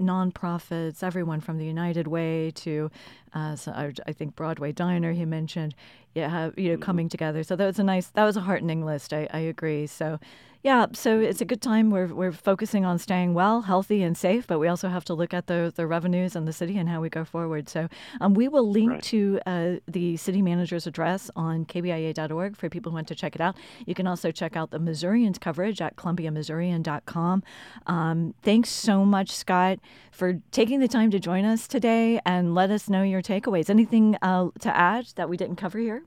nonprofits, 0.00 1.02
everyone 1.02 1.40
from 1.40 1.58
the 1.58 1.64
United 1.64 2.06
Way 2.06 2.50
to, 2.56 2.90
uh, 3.34 3.56
so 3.56 3.72
I, 3.72 4.12
think 4.12 4.34
Broadway 4.34 4.72
Diner. 4.72 5.12
He 5.12 5.24
mentioned, 5.24 5.74
yeah, 6.14 6.50
you 6.56 6.70
know, 6.70 6.74
mm-hmm. 6.74 6.82
coming 6.82 7.08
together. 7.08 7.42
So 7.42 7.56
that 7.56 7.66
was 7.66 7.78
a 7.78 7.84
nice, 7.84 8.08
that 8.08 8.24
was 8.24 8.36
a 8.36 8.40
heartening 8.40 8.84
list. 8.84 9.12
I, 9.12 9.28
I 9.32 9.38
agree. 9.40 9.86
So 9.86 10.18
yeah, 10.62 10.86
so 10.92 11.18
it's 11.18 11.40
a 11.40 11.44
good 11.44 11.60
time. 11.60 11.90
We're, 11.90 12.14
we're 12.14 12.30
focusing 12.30 12.84
on 12.84 12.98
staying 12.98 13.34
well, 13.34 13.62
healthy, 13.62 14.02
and 14.02 14.16
safe, 14.16 14.46
but 14.46 14.60
we 14.60 14.68
also 14.68 14.88
have 14.88 15.04
to 15.06 15.14
look 15.14 15.34
at 15.34 15.48
the, 15.48 15.72
the 15.74 15.88
revenues 15.88 16.36
and 16.36 16.46
the 16.46 16.52
city 16.52 16.78
and 16.78 16.88
how 16.88 17.00
we 17.00 17.08
go 17.08 17.24
forward. 17.24 17.68
So 17.68 17.88
um, 18.20 18.34
we 18.34 18.46
will 18.46 18.70
link 18.70 18.92
right. 18.92 19.02
to 19.02 19.40
uh, 19.44 19.72
the 19.88 20.16
city 20.16 20.40
manager's 20.40 20.86
address 20.86 21.30
on 21.34 21.64
kbia.org 21.64 22.56
for 22.56 22.68
people 22.68 22.92
who 22.92 22.94
want 22.94 23.08
to 23.08 23.16
check 23.16 23.34
it 23.34 23.40
out. 23.40 23.56
You 23.86 23.96
can 23.96 24.06
also 24.06 24.30
check 24.30 24.56
out 24.56 24.70
the 24.70 24.78
Missourians 24.78 25.38
coverage 25.38 25.80
at 25.80 25.96
columbiamissourian.com. 25.96 27.42
Um, 27.88 28.34
thanks 28.42 28.70
so 28.70 29.04
much, 29.04 29.30
Scott, 29.30 29.80
for 30.12 30.40
taking 30.52 30.78
the 30.78 30.88
time 30.88 31.10
to 31.10 31.18
join 31.18 31.44
us 31.44 31.66
today 31.66 32.20
and 32.24 32.54
let 32.54 32.70
us 32.70 32.88
know 32.88 33.02
your 33.02 33.20
takeaways. 33.20 33.68
Anything 33.68 34.16
uh, 34.22 34.50
to 34.60 34.76
add 34.76 35.06
that 35.16 35.28
we 35.28 35.36
didn't 35.36 35.56
cover 35.56 35.80
here? 35.80 36.04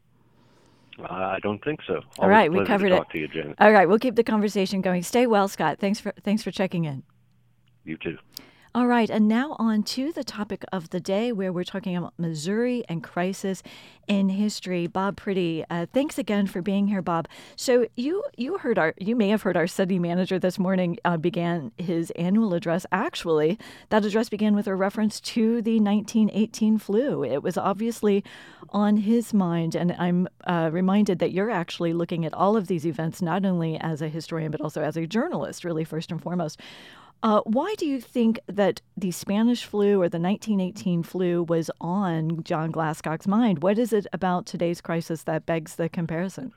I 1.03 1.39
don't 1.41 1.63
think 1.63 1.81
so. 1.85 1.95
Always 1.95 2.07
All 2.19 2.29
right, 2.29 2.51
we 2.51 2.65
covered 2.65 2.91
it. 2.91 3.03
You, 3.13 3.27
Janet. 3.27 3.55
All 3.59 3.71
right, 3.71 3.87
we'll 3.87 3.99
keep 3.99 4.15
the 4.15 4.23
conversation 4.23 4.81
going. 4.81 5.03
Stay 5.03 5.27
well, 5.27 5.47
Scott. 5.47 5.79
Thanks 5.79 5.99
for 5.99 6.13
thanks 6.23 6.43
for 6.43 6.51
checking 6.51 6.85
in. 6.85 7.03
You 7.83 7.97
too. 7.97 8.17
All 8.75 8.87
right, 8.87 9.09
and 9.09 9.29
now 9.29 9.55
on 9.57 9.83
to 9.83 10.11
the 10.11 10.25
topic 10.25 10.65
of 10.73 10.89
the 10.89 10.99
day 10.99 11.31
where 11.31 11.53
we're 11.53 11.63
talking 11.63 11.95
about 11.95 12.13
Missouri 12.17 12.83
and 12.89 13.01
crisis 13.01 13.63
in 14.05 14.27
history. 14.27 14.85
Bob 14.85 15.15
Priddy, 15.15 15.63
uh, 15.69 15.85
thanks 15.93 16.17
again 16.17 16.45
for 16.45 16.61
being 16.61 16.89
here, 16.89 17.01
Bob. 17.01 17.29
So 17.55 17.87
you 17.95 18.25
you 18.35 18.57
heard 18.57 18.77
our 18.77 18.93
you 18.97 19.15
may 19.15 19.29
have 19.29 19.43
heard 19.43 19.55
our 19.55 19.65
city 19.65 19.97
manager 19.97 20.39
this 20.39 20.59
morning 20.59 20.97
uh, 21.05 21.15
began 21.15 21.71
his 21.77 22.11
annual 22.17 22.53
address. 22.53 22.85
Actually, 22.91 23.57
that 23.91 24.03
address 24.03 24.27
began 24.27 24.55
with 24.55 24.67
a 24.67 24.75
reference 24.75 25.21
to 25.21 25.61
the 25.61 25.79
1918 25.79 26.77
flu. 26.77 27.23
It 27.23 27.41
was 27.41 27.57
obviously 27.57 28.25
on 28.71 28.97
his 28.97 29.33
mind, 29.33 29.75
and 29.75 29.93
I'm 29.97 30.27
uh, 30.47 30.69
reminded 30.69 31.19
that 31.19 31.31
you're 31.31 31.49
actually 31.49 31.93
looking 31.93 32.25
at 32.25 32.33
all 32.33 32.57
of 32.57 32.67
these 32.67 32.85
events 32.85 33.21
not 33.21 33.45
only 33.45 33.77
as 33.77 34.01
a 34.01 34.09
historian 34.09 34.51
but 34.51 34.59
also 34.59 34.81
as 34.81 34.97
a 34.97 35.07
journalist, 35.07 35.63
really 35.63 35.85
first 35.85 36.11
and 36.11 36.21
foremost. 36.21 36.59
Uh, 37.25 37.41
why 37.45 37.73
do 37.79 37.87
you 37.87 37.99
think 37.99 38.39
that 38.45 38.81
the 38.95 39.09
Spanish 39.09 39.65
flu 39.65 39.99
or 39.99 40.07
the 40.07 40.19
1918 40.19 41.01
flu 41.01 41.41
was 41.41 41.71
on 41.81 42.43
John 42.43 42.71
Glascock's 42.71 43.25
mind? 43.25 43.63
What 43.63 43.79
is 43.79 43.91
it 43.91 44.05
about 44.13 44.45
today's 44.45 44.79
crisis 44.79 45.23
that 45.23 45.47
begs 45.47 45.75
the 45.75 45.89
comparison? 45.89 46.53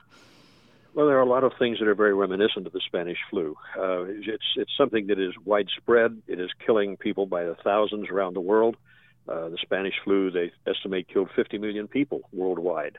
Well, 0.93 1.07
there 1.07 1.17
are 1.17 1.23
a 1.23 1.27
lot 1.27 1.43
of 1.43 1.53
things 1.59 1.79
that 1.79 1.89
are 1.89 1.95
very 1.95 2.13
reminiscent 2.13 2.67
of 2.67 2.75
the 2.75 2.83
Spanish 2.85 3.17
flu. 3.31 3.57
Uh, 3.79 4.03
it's 4.09 4.45
it's 4.57 4.77
something 4.77 5.07
that 5.07 5.19
is 5.19 5.33
widespread. 5.43 6.21
It 6.27 6.39
is 6.39 6.51
killing 6.67 6.99
people 6.99 7.25
by 7.25 7.45
the 7.45 7.57
thousands 7.65 8.11
around 8.11 8.35
the 8.35 8.43
world. 8.43 8.77
Uh, 9.27 9.49
the 9.49 9.59
Spanish 9.63 9.95
flu, 10.05 10.31
they 10.31 10.53
estimate, 10.67 11.09
killed 11.09 11.31
50 11.35 11.57
million 11.57 11.89
people 11.89 12.29
worldwide. 12.31 12.99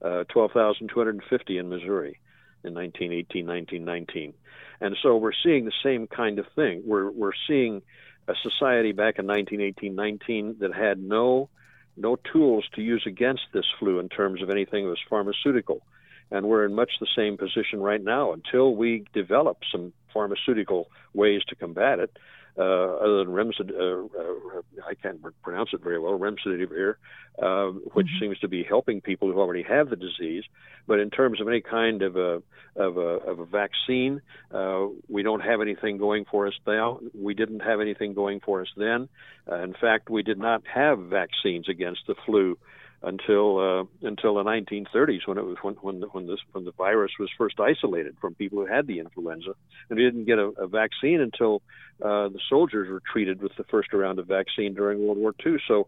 Uh, 0.00 0.24
12,250 0.30 1.58
in 1.58 1.68
Missouri 1.68 2.18
in 2.64 2.74
1918, 2.74 3.46
1919. 3.46 4.34
And 4.80 4.96
so 5.02 5.16
we're 5.16 5.32
seeing 5.32 5.64
the 5.64 5.72
same 5.82 6.06
kind 6.06 6.38
of 6.38 6.46
thing. 6.54 6.82
We're 6.84 7.10
we're 7.10 7.32
seeing 7.46 7.82
a 8.28 8.34
society 8.42 8.92
back 8.92 9.18
in 9.18 9.26
1918, 9.26 9.94
19 9.94 10.56
that 10.60 10.74
had 10.74 10.98
no 10.98 11.48
no 11.96 12.16
tools 12.32 12.64
to 12.74 12.82
use 12.82 13.04
against 13.06 13.42
this 13.52 13.66
flu 13.78 13.98
in 13.98 14.08
terms 14.08 14.42
of 14.42 14.50
anything 14.50 14.84
that 14.84 14.90
was 14.90 14.98
pharmaceutical. 15.08 15.82
And 16.30 16.46
we're 16.46 16.64
in 16.64 16.74
much 16.74 16.92
the 17.00 17.08
same 17.16 17.36
position 17.36 17.80
right 17.80 18.02
now 18.02 18.32
until 18.32 18.74
we 18.74 19.04
develop 19.12 19.58
some 19.70 19.92
pharmaceutical 20.12 20.88
ways 21.12 21.42
to 21.48 21.56
combat 21.56 21.98
it 21.98 22.16
uh, 22.58 22.62
other 22.62 23.24
than 23.24 23.28
remdesivir, 23.28 24.08
uh, 24.14 24.58
uh, 24.58 24.62
I 24.86 24.94
can't 24.94 25.20
pronounce 25.42 25.70
it 25.72 25.82
very 25.82 25.98
well, 25.98 26.18
remdesivir, 26.18 26.94
uh, 27.40 27.66
which 27.92 28.06
mm-hmm. 28.06 28.20
seems 28.20 28.38
to 28.40 28.48
be 28.48 28.64
helping 28.64 29.00
people 29.00 29.32
who 29.32 29.38
already 29.38 29.62
have 29.62 29.90
the 29.90 29.96
disease. 29.96 30.44
But 30.86 31.00
in 31.00 31.10
terms 31.10 31.40
of 31.40 31.48
any 31.48 31.60
kind 31.60 32.02
of 32.02 32.16
a 32.16 32.42
of 32.76 32.96
a, 32.96 33.00
of 33.00 33.40
a 33.40 33.46
vaccine, 33.46 34.22
uh, 34.52 34.86
we 35.08 35.22
don't 35.22 35.40
have 35.40 35.60
anything 35.60 35.98
going 35.98 36.24
for 36.24 36.46
us 36.46 36.54
now. 36.66 37.00
We 37.14 37.34
didn't 37.34 37.60
have 37.60 37.80
anything 37.80 38.14
going 38.14 38.40
for 38.40 38.62
us 38.62 38.68
then. 38.76 39.08
Uh, 39.50 39.56
in 39.56 39.74
fact, 39.74 40.08
we 40.08 40.22
did 40.22 40.38
not 40.38 40.62
have 40.72 40.98
vaccines 40.98 41.68
against 41.68 42.02
the 42.06 42.14
flu 42.26 42.58
until 43.02 43.58
uh, 43.58 44.06
until 44.06 44.34
the 44.34 44.42
1930s 44.42 45.26
when 45.26 45.38
it 45.38 45.44
was 45.44 45.56
when 45.62 45.74
when 45.76 46.00
the, 46.00 46.06
when 46.08 46.26
this 46.26 46.38
when 46.52 46.64
the 46.64 46.72
virus 46.72 47.12
was 47.18 47.30
first 47.38 47.58
isolated 47.58 48.16
from 48.20 48.34
people 48.34 48.58
who 48.58 48.66
had 48.66 48.86
the 48.86 48.98
influenza, 48.98 49.52
and 49.88 49.98
we 49.98 50.04
didn't 50.04 50.26
get 50.26 50.38
a, 50.38 50.52
a 50.58 50.66
vaccine 50.66 51.20
until 51.20 51.62
uh, 52.02 52.28
the 52.28 52.40
soldiers 52.48 52.90
were 52.90 53.02
treated 53.10 53.42
with 53.42 53.52
the 53.56 53.64
first 53.64 53.92
round 53.92 54.18
of 54.18 54.26
vaccine 54.26 54.74
during 54.74 55.06
World 55.06 55.18
War 55.18 55.34
II. 55.44 55.56
So, 55.66 55.86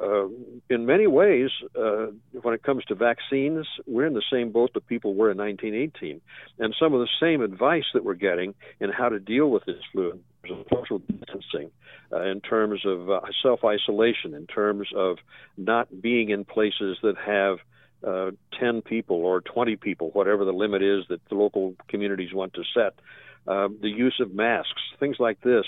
uh, 0.00 0.26
in 0.68 0.86
many 0.86 1.06
ways, 1.06 1.50
uh, 1.76 2.06
when 2.42 2.54
it 2.54 2.62
comes 2.62 2.84
to 2.86 2.94
vaccines, 2.94 3.66
we're 3.86 4.06
in 4.06 4.14
the 4.14 4.22
same 4.30 4.50
boat 4.50 4.72
that 4.74 4.86
people 4.86 5.14
were 5.14 5.30
in 5.30 5.38
1918, 5.38 6.20
and 6.58 6.74
some 6.78 6.92
of 6.92 7.00
the 7.00 7.08
same 7.20 7.40
advice 7.40 7.86
that 7.94 8.04
we're 8.04 8.14
getting 8.14 8.54
in 8.80 8.90
how 8.90 9.08
to 9.08 9.20
deal 9.20 9.48
with 9.50 9.64
this 9.64 9.82
flu 9.92 10.18
social 10.48 10.98
distancing, 10.98 11.70
uh, 12.12 12.22
in 12.22 12.40
terms 12.40 12.80
of 12.84 13.10
uh, 13.10 13.20
self 13.42 13.60
isolation, 13.64 14.34
in 14.34 14.46
terms 14.46 14.88
of 14.94 15.18
not 15.56 16.00
being 16.00 16.30
in 16.30 16.44
places 16.44 16.98
that 17.02 17.16
have 17.18 17.58
uh, 18.06 18.30
10 18.60 18.82
people 18.82 19.16
or 19.16 19.40
20 19.40 19.76
people, 19.76 20.10
whatever 20.12 20.44
the 20.44 20.52
limit 20.52 20.82
is 20.82 21.04
that 21.08 21.20
the 21.28 21.34
local 21.34 21.74
communities 21.88 22.32
want 22.32 22.54
to 22.54 22.62
set. 22.74 22.94
Uh, 23.46 23.68
the 23.80 23.88
use 23.88 24.16
of 24.20 24.34
masks, 24.34 24.82
things 25.00 25.16
like 25.18 25.40
this. 25.40 25.64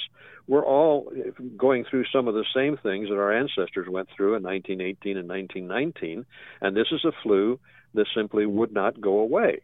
We're 0.46 0.64
all 0.64 1.12
going 1.56 1.84
through 1.84 2.04
some 2.12 2.28
of 2.28 2.34
the 2.34 2.44
same 2.54 2.76
things 2.76 3.08
that 3.08 3.14
our 3.14 3.32
ancestors 3.32 3.88
went 3.88 4.08
through 4.14 4.34
in 4.34 4.42
1918 4.42 5.16
and 5.16 5.28
1919, 5.28 6.26
and 6.60 6.76
this 6.76 6.88
is 6.92 7.04
a 7.04 7.12
flu 7.22 7.58
that 7.94 8.06
simply 8.14 8.46
would 8.46 8.72
not 8.72 9.00
go 9.00 9.20
away. 9.20 9.60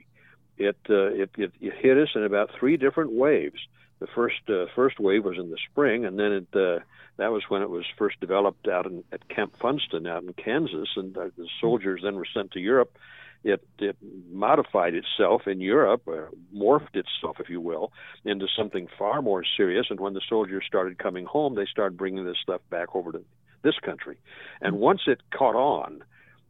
It, 0.58 0.76
uh, 0.88 1.08
it, 1.08 1.30
it, 1.36 1.52
it 1.60 1.74
hit 1.78 1.98
us 1.98 2.08
in 2.14 2.24
about 2.24 2.50
three 2.58 2.76
different 2.76 3.12
waves 3.12 3.58
the 3.98 4.06
first 4.06 4.40
uh, 4.48 4.66
first 4.74 5.00
wave 5.00 5.24
was 5.24 5.38
in 5.38 5.50
the 5.50 5.58
spring, 5.70 6.04
and 6.04 6.18
then 6.18 6.32
it 6.32 6.46
uh, 6.54 6.80
that 7.16 7.32
was 7.32 7.44
when 7.48 7.62
it 7.62 7.70
was 7.70 7.84
first 7.96 8.20
developed 8.20 8.68
out 8.68 8.86
in, 8.86 9.04
at 9.12 9.28
Camp 9.28 9.54
Funston 9.60 10.06
out 10.06 10.22
in 10.22 10.32
Kansas, 10.34 10.88
and 10.96 11.16
uh, 11.16 11.28
the 11.36 11.48
soldiers 11.60 12.00
then 12.02 12.16
were 12.16 12.26
sent 12.32 12.52
to 12.52 12.60
Europe. 12.60 12.96
It, 13.44 13.64
it 13.78 13.96
modified 14.32 14.94
itself 14.94 15.46
in 15.46 15.60
Europe, 15.60 16.02
uh, 16.08 16.34
morphed 16.52 16.96
itself, 16.96 17.36
if 17.38 17.48
you 17.48 17.60
will, 17.60 17.92
into 18.24 18.48
something 18.48 18.88
far 18.98 19.22
more 19.22 19.44
serious. 19.56 19.86
And 19.88 20.00
when 20.00 20.14
the 20.14 20.22
soldiers 20.28 20.64
started 20.66 20.98
coming 20.98 21.26
home, 21.26 21.54
they 21.54 21.66
started 21.66 21.96
bringing 21.96 22.24
this 22.24 22.38
stuff 22.42 22.60
back 22.70 22.96
over 22.96 23.12
to 23.12 23.22
this 23.62 23.78
country. 23.78 24.16
And 24.60 24.78
once 24.78 25.02
it 25.06 25.20
caught 25.30 25.54
on, 25.54 26.02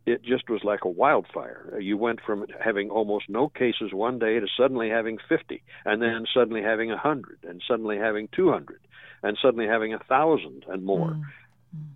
it 0.06 0.22
just 0.22 0.48
was 0.48 0.62
like 0.62 0.84
a 0.84 0.88
wildfire. 0.88 1.78
You 1.80 1.96
went 1.96 2.20
from 2.24 2.46
having 2.64 2.90
almost 2.90 3.28
no 3.28 3.48
cases 3.48 3.92
one 3.92 4.20
day 4.20 4.38
to 4.38 4.46
suddenly 4.56 4.88
having 4.88 5.18
50, 5.28 5.62
and 5.84 6.00
then 6.00 6.26
suddenly 6.32 6.62
having 6.62 6.90
100, 6.90 7.40
and 7.42 7.60
suddenly 7.66 7.98
having 7.98 8.28
200, 8.28 8.80
and 9.24 9.36
suddenly 9.42 9.66
having 9.66 9.92
a 9.92 9.98
1,000 9.98 10.64
and 10.68 10.84
more. 10.84 11.10
Mm. 11.10 11.24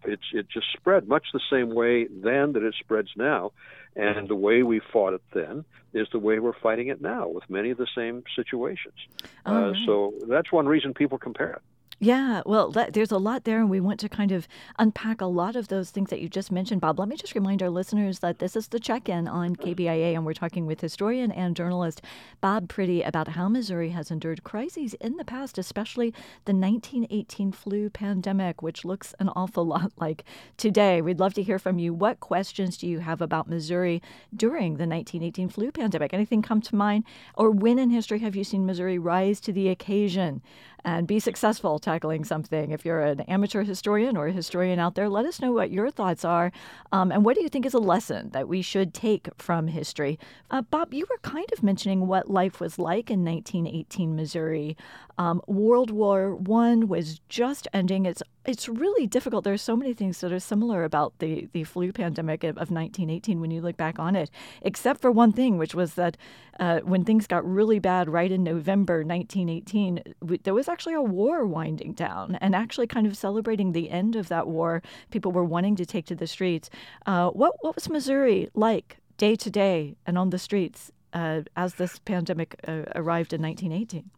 It's 0.05 0.25
it 0.33 0.49
just 0.49 0.67
spread 0.73 1.07
much 1.09 1.27
the 1.33 1.41
same 1.49 1.73
way 1.73 2.07
then 2.07 2.53
that 2.53 2.63
it 2.63 2.75
spreads 2.79 3.11
now, 3.17 3.53
and 3.95 4.29
the 4.29 4.35
way 4.35 4.63
we 4.63 4.81
fought 4.93 5.15
it 5.15 5.23
then 5.33 5.65
is 5.95 6.09
the 6.13 6.19
way 6.19 6.39
we're 6.39 6.53
fighting 6.53 6.89
it 6.89 7.01
now 7.01 7.29
with 7.29 7.49
many 7.49 7.71
of 7.71 7.79
the 7.79 7.87
same 7.95 8.25
situations. 8.35 8.99
Uh. 9.47 9.73
So 9.87 10.15
that's 10.29 10.51
one 10.53 10.67
reason 10.67 10.93
people 10.93 11.19
compare 11.19 11.53
it. 11.53 11.63
Yeah, 12.03 12.41
well, 12.47 12.71
that, 12.71 12.95
there's 12.95 13.13
a 13.13 13.19
lot 13.19 13.45
there, 13.45 13.61
and 13.61 13.69
we 13.69 13.79
want 13.79 14.01
to 14.01 14.09
kind 14.09 14.33
of 14.33 14.49
unpack 14.79 15.21
a 15.21 15.27
lot 15.27 15.55
of 15.55 15.69
those 15.69 15.91
things 15.91 16.09
that 16.09 16.23
you 16.23 16.31
just 16.31 16.51
mentioned, 16.51 16.81
Bob. 16.81 16.99
Let 16.99 17.09
me 17.09 17.17
just 17.17 17.35
remind 17.35 17.63
our 17.63 17.69
listeners 17.69 18.21
that 18.21 18.39
this 18.39 18.57
is 18.57 18.69
the 18.69 18.81
check 18.81 19.11
in 19.11 19.29
on 19.29 19.55
KBIA, 19.55 20.15
and 20.15 20.25
we're 20.25 20.33
talking 20.33 20.65
with 20.65 20.81
historian 20.81 21.31
and 21.31 21.55
journalist 21.55 22.01
Bob 22.41 22.69
Priddy 22.69 23.07
about 23.07 23.29
how 23.29 23.51
Missouri 23.51 23.91
has 23.91 24.11
endured 24.11 24.45
crises 24.45 24.95
in 24.95 25.19
the 25.19 25.27
past, 25.27 25.59
especially 25.59 26.15
the 26.47 26.55
1918 26.55 27.53
flu 27.53 27.91
pandemic, 27.91 28.63
which 28.63 28.83
looks 28.83 29.15
an 29.19 29.29
awful 29.37 29.67
lot 29.67 29.93
like 29.99 30.25
today. 30.57 31.03
We'd 31.03 31.21
love 31.21 31.35
to 31.35 31.43
hear 31.43 31.59
from 31.59 31.79
you. 31.79 31.93
What 31.93 32.19
questions 32.19 32.79
do 32.79 32.87
you 32.87 33.01
have 33.01 33.21
about 33.21 33.47
Missouri 33.47 34.01
during 34.35 34.79
the 34.79 34.87
1918 34.87 35.51
flu 35.51 35.71
pandemic? 35.71 36.15
Anything 36.15 36.41
come 36.41 36.63
to 36.63 36.75
mind? 36.75 37.05
Or 37.35 37.51
when 37.51 37.79
in 37.79 37.91
history 37.91 38.21
have 38.21 38.35
you 38.35 38.43
seen 38.43 38.65
Missouri 38.65 38.99
rise 38.99 39.39
to 39.41 39.53
the 39.53 39.69
occasion 39.69 40.41
and 40.85 41.07
be 41.07 41.21
successful? 41.21 41.79
tackling 41.79 42.25
something. 42.25 42.71
If 42.71 42.85
you're 42.85 43.01
an 43.01 43.21
amateur 43.23 43.65
historian 43.65 44.17
or 44.17 44.29
a 44.29 44.33
historian 44.33 44.79
out 44.79 44.95
there, 44.95 45.09
let 45.09 45.27
us 45.27 45.41
know 45.41 45.53
what 45.53 45.71
your 45.71 45.91
thoughts 45.91 46.25
are. 46.25 46.53
Um, 46.93 47.11
and 47.11 47.25
what 47.25 47.37
do 47.37 47.43
you 47.43 47.49
think 47.49 47.67
is 47.67 47.75
a 47.75 47.79
lesson 47.79 48.31
that 48.31 48.49
we 48.49 48.63
should 48.63 48.95
take 48.95 49.29
from 49.39 49.69
history? 49.69 50.19
Uh, 50.51 50.63
Bob, 50.63 50.95
you 50.95 51.07
were 51.11 51.19
kind 51.23 51.47
of 51.53 51.63
mentioning 51.63 52.07
what 52.07 52.31
life 52.31 52.61
was 52.61 52.79
like 52.79 53.11
in 53.11 53.25
1918 53.25 54.15
Missouri. 54.15 54.77
Um, 55.19 55.43
World 55.47 55.91
War 55.91 56.35
One 56.35 56.89
was 56.89 57.21
just 57.29 57.69
ending. 57.73 58.07
It's 58.07 58.23
it's 58.47 58.69
really 58.69 59.07
difficult. 59.07 59.45
There's 59.45 59.61
so 59.61 59.77
many 59.77 59.93
things 59.93 60.21
that 60.21 60.33
are 60.33 60.41
similar 60.41 60.85
about 60.85 61.19
the, 61.19 61.49
the 61.53 61.65
flu 61.65 61.93
pandemic 61.93 62.43
of, 62.43 62.57
of 62.57 62.71
1918 62.71 63.41
when 63.41 63.51
you 63.51 63.61
look 63.61 63.77
back 63.77 63.99
on 63.99 64.17
it, 64.17 64.31
except 64.63 65.01
for 65.01 65.11
one 65.11 65.33
thing, 65.33 65.59
which 65.59 65.75
was 65.75 65.95
that 65.95 66.17
uh, 66.59 66.81
when 66.81 67.05
things 67.05 67.27
got 67.27 67.45
really 67.45 67.79
bad 67.79 68.09
right 68.09 68.33
in 68.33 68.43
November 68.43 69.05
1918, 69.05 70.03
there 70.43 70.55
was 70.55 70.69
actually 70.69 70.95
a 70.95 71.03
war 71.03 71.45
winding 71.45 71.93
down 71.93 72.37
and 72.41 72.55
actually 72.55 72.87
kind 72.87 73.07
of 73.07 73.17
celebrating 73.17 73.73
the 73.73 73.91
end 73.91 74.17
of 74.17 74.29
that 74.29 74.49
war. 74.49 74.83
People 75.11 75.33
were 75.33 75.45
wanting 75.45 75.77
to 75.77 75.85
take 75.85 76.07
to 76.07 76.15
the 76.15 76.27
streets. 76.27 76.71
Uh, 77.07 77.29
what, 77.31 77.55
what 77.61 77.75
was 77.75 77.89
Missouri 77.91 78.49
like 78.55 78.99
day 79.19 79.37
to 79.37 79.51
day 79.51 79.97
and 80.07 80.17
on 80.17 80.31
the 80.31 80.39
streets 80.39 80.91
uh, 81.13 81.43
as 81.57 81.75
this 81.75 81.99
pandemic 81.99 82.57
uh, 82.67 82.85
arrived 82.95 83.35
in 83.35 83.43
1918? 83.43 84.11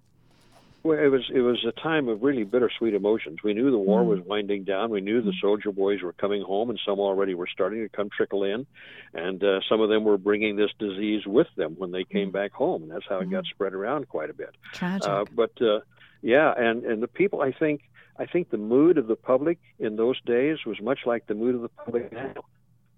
Well, 0.84 0.98
it 0.98 1.08
was 1.08 1.22
it 1.32 1.40
was 1.40 1.64
a 1.64 1.80
time 1.80 2.08
of 2.08 2.22
really 2.22 2.42
bittersweet 2.42 2.94
emotions. 2.94 3.38
We 3.44 3.54
knew 3.54 3.70
the 3.70 3.78
war 3.78 4.02
mm. 4.02 4.06
was 4.06 4.20
winding 4.20 4.64
down. 4.64 4.90
We 4.90 5.00
knew 5.00 5.22
the 5.22 5.30
mm. 5.30 5.40
soldier 5.40 5.70
boys 5.70 6.02
were 6.02 6.12
coming 6.12 6.42
home, 6.42 6.70
and 6.70 6.80
some 6.84 6.98
already 6.98 7.34
were 7.34 7.46
starting 7.46 7.82
to 7.82 7.88
come 7.88 8.10
trickle 8.14 8.42
in, 8.42 8.66
and 9.14 9.42
uh, 9.44 9.60
some 9.68 9.80
of 9.80 9.90
them 9.90 10.02
were 10.02 10.18
bringing 10.18 10.56
this 10.56 10.70
disease 10.80 11.22
with 11.24 11.46
them 11.56 11.76
when 11.78 11.92
they 11.92 12.02
came 12.04 12.30
mm. 12.30 12.32
back 12.32 12.52
home, 12.52 12.82
and 12.82 12.90
that's 12.90 13.04
how 13.08 13.20
it 13.20 13.30
got 13.30 13.44
spread 13.44 13.74
around 13.74 14.08
quite 14.08 14.28
a 14.28 14.34
bit. 14.34 14.50
Tragic. 14.72 15.08
Uh, 15.08 15.24
but 15.32 15.52
uh, 15.62 15.80
yeah, 16.20 16.52
and 16.56 16.84
and 16.84 17.00
the 17.00 17.08
people, 17.08 17.42
I 17.42 17.52
think, 17.52 17.82
I 18.18 18.26
think 18.26 18.50
the 18.50 18.58
mood 18.58 18.98
of 18.98 19.06
the 19.06 19.16
public 19.16 19.58
in 19.78 19.94
those 19.94 20.20
days 20.22 20.58
was 20.66 20.80
much 20.80 21.00
like 21.06 21.28
the 21.28 21.34
mood 21.34 21.54
of 21.54 21.62
the 21.62 21.68
public 21.68 22.12
now. 22.12 22.34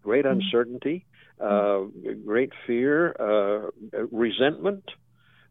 Great 0.03 0.25
uncertainty, 0.25 1.05
uh, 1.38 1.81
great 2.25 2.53
fear, 2.67 3.14
uh, 3.19 3.99
resentment 4.11 4.85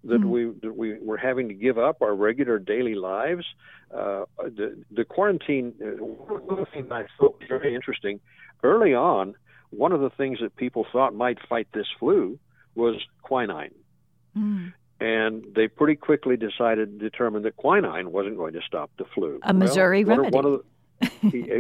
that 0.06 0.20
mm-hmm. 0.20 0.30
we 0.30 0.52
that 0.62 0.76
we 0.76 1.00
were 1.00 1.18
having 1.18 1.48
to 1.48 1.54
give 1.54 1.78
up 1.78 2.02
our 2.02 2.14
regular 2.14 2.60
daily 2.60 2.96
lives. 2.96 3.46
Uh, 3.94 4.26
the 4.38 4.84
the 4.92 5.06
quarantine. 5.06 5.74
Uh, 5.82 6.04
one 6.04 6.60
of 6.60 6.66
the 6.66 6.72
things 6.72 6.88
I 6.92 7.06
thought 7.18 7.40
was 7.40 7.48
very 7.48 7.76
interesting 7.76 8.20
early 8.64 8.94
on. 8.94 9.36
One 9.70 9.92
of 9.92 10.02
the 10.02 10.10
things 10.12 10.40
that 10.42 10.56
people 10.56 10.86
thought 10.92 11.16
might 11.16 11.38
fight 11.48 11.68
this 11.74 11.88
flu 12.00 12.40
was 12.76 12.96
quinine. 13.22 13.74
Mm. 14.38 14.74
And 15.00 15.46
they 15.56 15.68
pretty 15.68 15.96
quickly 15.96 16.38
decided, 16.38 17.00
determined 17.00 17.44
that 17.46 17.58
quinine 17.58 18.12
wasn't 18.12 18.38
going 18.38 18.54
to 18.54 18.62
stop 18.62 18.92
the 18.98 19.06
flu. 19.14 19.40
A 19.44 19.54
Missouri 19.54 20.06
well, 20.06 20.18
remedy. 20.18 20.36
One 20.36 20.46
of, 20.46 20.52
one 20.52 20.54
of 20.54 20.60
the, 20.60 20.66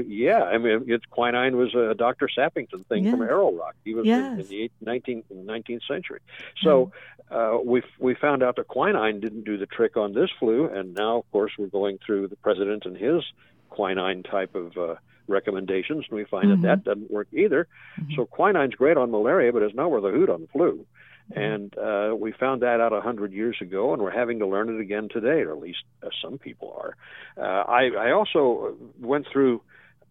yeah, 0.07 0.43
I 0.43 0.57
mean, 0.57 0.85
it's 0.87 1.05
quinine 1.05 1.55
was 1.57 1.73
a 1.75 1.93
Dr. 1.93 2.27
Sappington 2.27 2.85
thing 2.87 3.09
from 3.09 3.21
Arrow 3.21 3.51
Rock. 3.51 3.75
He 3.83 3.93
was 3.93 4.05
yes. 4.05 4.49
in, 4.49 4.55
in, 4.55 4.69
the 4.81 4.85
19th, 4.85 5.23
19th 5.33 5.87
century. 5.87 6.19
So 6.61 6.91
mm. 7.31 7.59
uh, 7.59 7.61
we 7.63 7.83
we 7.99 8.15
found 8.15 8.43
out 8.43 8.55
that 8.57 8.67
quinine 8.67 9.19
didn't 9.19 9.43
do 9.43 9.57
the 9.57 9.65
trick 9.65 9.97
on 9.97 10.13
this 10.13 10.29
flu, 10.39 10.65
and 10.65 10.93
now, 10.93 11.17
of 11.17 11.31
course, 11.31 11.51
we're 11.57 11.67
going 11.67 11.99
through 12.05 12.27
the 12.27 12.35
president 12.37 12.85
and 12.85 12.97
his 12.97 13.23
quinine 13.69 14.23
type 14.23 14.55
of 14.55 14.77
uh, 14.77 14.95
recommendations, 15.27 16.05
and 16.09 16.17
we 16.17 16.25
find 16.25 16.47
mm-hmm. 16.47 16.61
that 16.61 16.83
that 16.83 16.83
doesn't 16.83 17.11
work 17.11 17.27
either. 17.33 17.67
Mm-hmm. 17.99 18.15
So 18.15 18.25
quinine's 18.25 18.75
great 18.75 18.97
on 18.97 19.11
malaria, 19.11 19.51
but 19.53 19.61
it's 19.61 19.75
not 19.75 19.91
worth 19.91 20.03
a 20.03 20.11
hoot 20.11 20.29
on 20.29 20.41
the 20.41 20.47
flu. 20.47 20.85
Mm-hmm. 21.31 21.41
And 21.41 21.77
uh, 21.77 22.15
we 22.15 22.31
found 22.33 22.61
that 22.61 22.81
out 22.81 22.93
a 22.93 23.01
hundred 23.01 23.33
years 23.33 23.57
ago, 23.61 23.93
and 23.93 24.01
we're 24.01 24.11
having 24.11 24.39
to 24.39 24.47
learn 24.47 24.69
it 24.69 24.79
again 24.79 25.09
today, 25.11 25.41
or 25.41 25.51
at 25.51 25.59
least 25.59 25.83
uh, 26.03 26.09
some 26.21 26.37
people 26.37 26.75
are. 26.77 26.95
Uh, 27.37 27.63
I, 27.63 28.09
I 28.09 28.11
also 28.11 28.75
went 28.99 29.27
through 29.31 29.61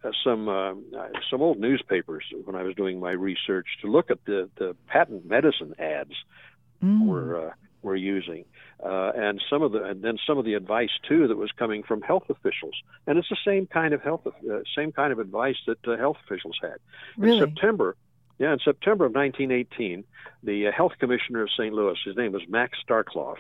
uh, 0.05 0.11
some 0.25 0.49
uh, 0.49 0.75
some 1.31 1.43
old 1.43 1.59
newspapers 1.59 2.25
when 2.45 2.57
I 2.57 2.63
was 2.63 2.75
doing 2.75 2.99
my 2.99 3.13
research 3.13 3.67
to 3.83 3.89
look 3.89 4.11
at 4.11 4.25
the 4.25 4.49
the 4.57 4.75
patent 4.89 5.27
medicine 5.27 5.75
ads 5.79 6.15
mm. 6.83 7.07
we're 7.07 7.49
uh, 7.49 7.53
we're 7.83 7.97
using, 7.97 8.45
uh, 8.85 9.13
and 9.15 9.43
some 9.51 9.63
of 9.63 9.73
the 9.73 9.83
and 9.85 10.03
then 10.03 10.19
some 10.27 10.39
of 10.39 10.45
the 10.45 10.55
advice 10.55 10.91
too 11.09 11.29
that 11.29 11.37
was 11.37 11.51
coming 11.53 11.83
from 11.83 12.03
health 12.03 12.25
officials, 12.29 12.75
and 13.07 13.19
it's 13.19 13.29
the 13.29 13.37
same 13.45 13.67
kind 13.67 13.95
of 13.95 14.03
health 14.03 14.27
uh, 14.27 14.59
same 14.77 14.93
kind 14.93 15.13
of 15.13 15.19
advice 15.19 15.57
that 15.67 15.87
uh, 15.87 15.97
health 15.97 16.17
officials 16.25 16.59
had. 16.61 16.77
Really? 17.17 17.39
In 17.39 17.45
September, 17.45 17.97
yeah, 18.43 18.53
in 18.55 18.59
September 18.59 19.05
of 19.05 19.15
1918, 19.15 20.03
the 20.43 20.67
uh, 20.67 20.73
health 20.73 20.95
commissioner 20.99 21.43
of 21.43 21.51
St. 21.57 21.73
Louis, 21.73 21.97
his 22.05 22.17
name 22.17 22.33
was 22.33 22.43
Max 22.49 22.77
Starkloff, 22.85 23.37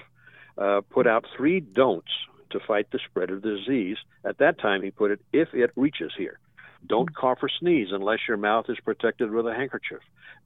uh, 0.56 0.80
put 0.90 1.08
out 1.08 1.26
three 1.36 1.58
don'ts 1.58 2.12
to 2.50 2.60
fight 2.60 2.86
the 2.92 3.00
spread 3.10 3.30
of 3.30 3.42
the 3.42 3.56
disease. 3.56 3.96
At 4.24 4.38
that 4.38 4.60
time, 4.60 4.80
he 4.80 4.92
put 4.92 5.10
it, 5.10 5.20
if 5.32 5.54
it 5.54 5.72
reaches 5.74 6.12
here. 6.16 6.38
Don't 6.86 7.14
cough 7.14 7.38
or 7.42 7.48
sneeze 7.48 7.88
unless 7.92 8.20
your 8.26 8.36
mouth 8.36 8.66
is 8.68 8.78
protected 8.84 9.30
with 9.30 9.46
a 9.46 9.54
handkerchief. 9.54 10.00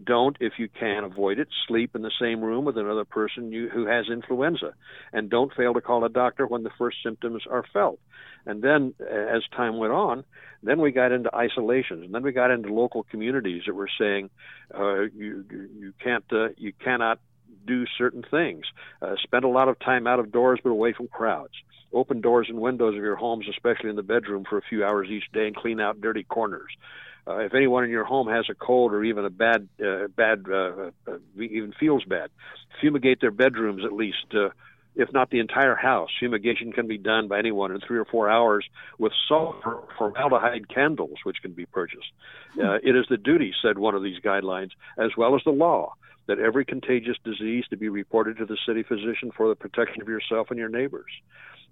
Don't, 0.04 0.36
if 0.40 0.54
you 0.58 0.68
can 0.68 1.04
avoid 1.04 1.38
it, 1.38 1.48
sleep 1.66 1.94
in 1.94 2.02
the 2.02 2.10
same 2.20 2.42
room 2.42 2.64
with 2.64 2.76
another 2.76 3.04
person 3.04 3.52
you, 3.52 3.68
who 3.68 3.86
has 3.86 4.06
influenza. 4.10 4.74
And 5.12 5.30
don't 5.30 5.54
fail 5.54 5.72
to 5.74 5.80
call 5.80 6.04
a 6.04 6.10
doctor 6.10 6.46
when 6.46 6.62
the 6.62 6.70
first 6.76 6.98
symptoms 7.02 7.44
are 7.50 7.64
felt. 7.72 7.98
And 8.44 8.62
then, 8.62 8.94
as 9.00 9.42
time 9.56 9.78
went 9.78 9.92
on, 9.92 10.24
then 10.62 10.80
we 10.80 10.92
got 10.92 11.12
into 11.12 11.34
isolations, 11.34 12.04
and 12.04 12.14
then 12.14 12.22
we 12.22 12.32
got 12.32 12.50
into 12.50 12.72
local 12.72 13.02
communities 13.04 13.62
that 13.66 13.74
were 13.74 13.88
saying, 13.98 14.30
uh, 14.74 15.02
you, 15.02 15.44
you 15.50 15.92
can't, 16.02 16.24
uh, 16.32 16.48
you 16.56 16.72
cannot 16.72 17.18
do 17.66 17.84
certain 17.98 18.24
things. 18.30 18.64
Uh, 19.02 19.16
spend 19.22 19.44
a 19.44 19.48
lot 19.48 19.68
of 19.68 19.78
time 19.78 20.06
out 20.06 20.20
of 20.20 20.32
doors, 20.32 20.60
but 20.62 20.70
away 20.70 20.92
from 20.92 21.08
crowds 21.08 21.54
open 21.92 22.20
doors 22.20 22.46
and 22.48 22.60
windows 22.60 22.96
of 22.96 23.02
your 23.02 23.16
homes, 23.16 23.46
especially 23.48 23.90
in 23.90 23.96
the 23.96 24.02
bedroom, 24.02 24.44
for 24.48 24.58
a 24.58 24.62
few 24.62 24.84
hours 24.84 25.08
each 25.08 25.24
day 25.32 25.46
and 25.46 25.56
clean 25.56 25.80
out 25.80 26.00
dirty 26.00 26.24
corners. 26.24 26.70
Uh, 27.26 27.38
if 27.38 27.54
anyone 27.54 27.82
in 27.84 27.90
your 27.90 28.04
home 28.04 28.28
has 28.28 28.44
a 28.48 28.54
cold 28.54 28.92
or 28.92 29.02
even 29.02 29.24
a 29.24 29.30
bad, 29.30 29.68
uh, 29.84 30.06
bad, 30.14 30.44
uh, 30.48 30.90
uh, 31.08 31.18
even 31.40 31.72
feels 31.78 32.04
bad, 32.04 32.30
fumigate 32.80 33.20
their 33.20 33.32
bedrooms 33.32 33.84
at 33.84 33.92
least. 33.92 34.26
Uh, 34.32 34.50
if 34.94 35.12
not 35.12 35.28
the 35.28 35.40
entire 35.40 35.74
house, 35.74 36.08
fumigation 36.18 36.72
can 36.72 36.86
be 36.86 36.96
done 36.96 37.28
by 37.28 37.38
anyone 37.38 37.70
in 37.70 37.80
three 37.80 37.98
or 37.98 38.06
four 38.06 38.30
hours 38.30 38.64
with 38.98 39.12
sulfur 39.28 39.82
formaldehyde 39.98 40.72
candles, 40.72 41.18
which 41.24 41.42
can 41.42 41.52
be 41.52 41.66
purchased. 41.66 42.12
Hmm. 42.54 42.60
Uh, 42.60 42.74
it 42.76 42.96
is 42.96 43.04
the 43.10 43.18
duty, 43.18 43.52
said 43.60 43.76
one 43.76 43.94
of 43.94 44.02
these 44.02 44.20
guidelines, 44.20 44.70
as 44.96 45.10
well 45.16 45.34
as 45.34 45.42
the 45.44 45.50
law, 45.50 45.94
that 46.26 46.38
every 46.38 46.64
contagious 46.64 47.16
disease 47.24 47.64
to 47.70 47.76
be 47.76 47.88
reported 47.88 48.38
to 48.38 48.46
the 48.46 48.58
city 48.66 48.82
physician 48.82 49.30
for 49.36 49.48
the 49.48 49.54
protection 49.54 50.02
of 50.02 50.08
yourself 50.08 50.48
and 50.50 50.58
your 50.58 50.68
neighbors 50.68 51.10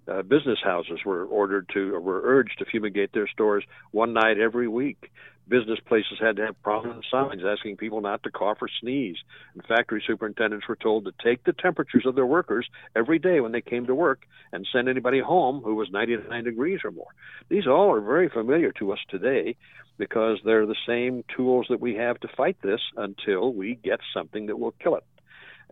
uh, 0.09 0.23
business 0.23 0.59
houses 0.63 1.01
were 1.05 1.25
ordered 1.25 1.69
to 1.75 1.95
or 1.95 2.01
were 2.01 2.23
urged 2.25 2.59
to 2.59 2.65
fumigate 2.65 3.13
their 3.13 3.29
stores 3.29 3.65
one 3.91 4.13
night 4.13 4.39
every 4.39 4.69
week. 4.69 5.11
Business 5.47 5.79
places 5.87 6.19
had 6.19 6.37
to 6.37 6.47
have 6.47 6.63
prominent 6.63 7.05
signs 7.11 7.43
asking 7.45 7.77
people 7.77 8.01
not 8.01 8.23
to 8.23 8.31
cough 8.31 8.59
or 8.63 8.69
sneeze. 8.81 9.17
And 9.53 9.63
factory 9.67 10.03
superintendents 10.07 10.67
were 10.67 10.77
told 10.77 11.05
to 11.05 11.13
take 11.23 11.45
the 11.45 11.53
temperatures 11.53 12.07
of 12.07 12.15
their 12.15 12.25
workers 12.25 12.67
every 12.97 13.19
day 13.19 13.41
when 13.41 13.53
they 13.53 13.61
came 13.61 13.87
to 13.87 13.95
work 13.95 14.27
and 14.53 14.67
send 14.73 14.89
anybody 14.89 15.21
home 15.21 15.61
who 15.63 15.75
was 15.75 15.91
99 15.91 16.45
degrees 16.45 16.81
or 16.83 16.91
more. 16.91 17.13
These 17.51 17.67
all 17.67 17.93
are 17.93 18.01
very 18.01 18.31
familiar 18.31 18.73
to 18.73 18.93
us 18.93 19.01
today 19.11 19.57
because 19.99 20.39
they're 20.45 20.67
the 20.67 20.77
same 20.87 21.25
tools 21.37 21.67
that 21.69 21.81
we 21.81 21.95
have 21.95 22.19
to 22.21 22.29
fight 22.29 22.57
this 22.63 22.81
until 22.97 23.53
we 23.53 23.75
get 23.75 24.01
something 24.15 24.47
that 24.47 24.59
will 24.59 24.75
kill 24.83 24.97
it. 24.97 25.05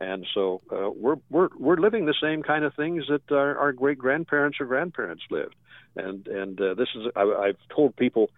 And 0.02 0.26
so 0.34 0.60
uh, 0.70 0.90
we're 0.90 1.16
we're 1.30 1.48
we're 1.56 1.76
living 1.76 2.06
the 2.06 2.14
same 2.20 2.42
kind 2.42 2.64
of 2.64 2.74
things 2.74 3.04
that 3.08 3.30
our, 3.30 3.56
our 3.56 3.72
great 3.72 3.98
grandparents 3.98 4.58
or 4.60 4.66
grandparents 4.66 5.22
lived, 5.30 5.54
and 5.94 6.26
and 6.26 6.60
uh, 6.60 6.74
this 6.74 6.88
is 6.96 7.06
I, 7.14 7.22
I've 7.22 7.58
told 7.68 7.94
people, 7.94 8.28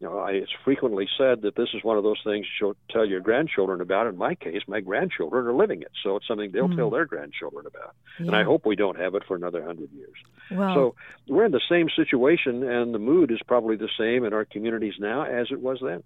you 0.00 0.08
know, 0.08 0.18
I, 0.18 0.32
it's 0.32 0.50
frequently 0.64 1.08
said 1.16 1.42
that 1.42 1.54
this 1.54 1.68
is 1.72 1.84
one 1.84 1.98
of 1.98 2.02
those 2.02 2.20
things 2.24 2.46
you'll 2.60 2.74
tell 2.90 3.06
your 3.06 3.20
grandchildren 3.20 3.80
about. 3.80 4.08
In 4.08 4.16
my 4.16 4.34
case, 4.34 4.62
my 4.66 4.80
grandchildren 4.80 5.46
are 5.46 5.54
living 5.54 5.82
it, 5.82 5.92
so 6.02 6.16
it's 6.16 6.26
something 6.26 6.50
they'll 6.50 6.68
mm. 6.68 6.76
tell 6.76 6.90
their 6.90 7.04
grandchildren 7.04 7.64
about, 7.64 7.94
yeah. 8.18 8.26
and 8.26 8.34
I 8.34 8.42
hope 8.42 8.66
we 8.66 8.74
don't 8.74 8.98
have 8.98 9.14
it 9.14 9.22
for 9.24 9.36
another 9.36 9.62
hundred 9.62 9.92
years. 9.92 10.16
Well, 10.50 10.74
so 10.74 10.94
we're 11.28 11.44
in 11.44 11.52
the 11.52 11.68
same 11.68 11.90
situation, 11.94 12.64
and 12.64 12.92
the 12.92 12.98
mood 12.98 13.30
is 13.30 13.38
probably 13.46 13.76
the 13.76 13.90
same 13.96 14.24
in 14.24 14.32
our 14.32 14.44
communities 14.44 14.94
now 14.98 15.22
as 15.22 15.46
it 15.52 15.60
was 15.60 15.78
then. 15.80 16.02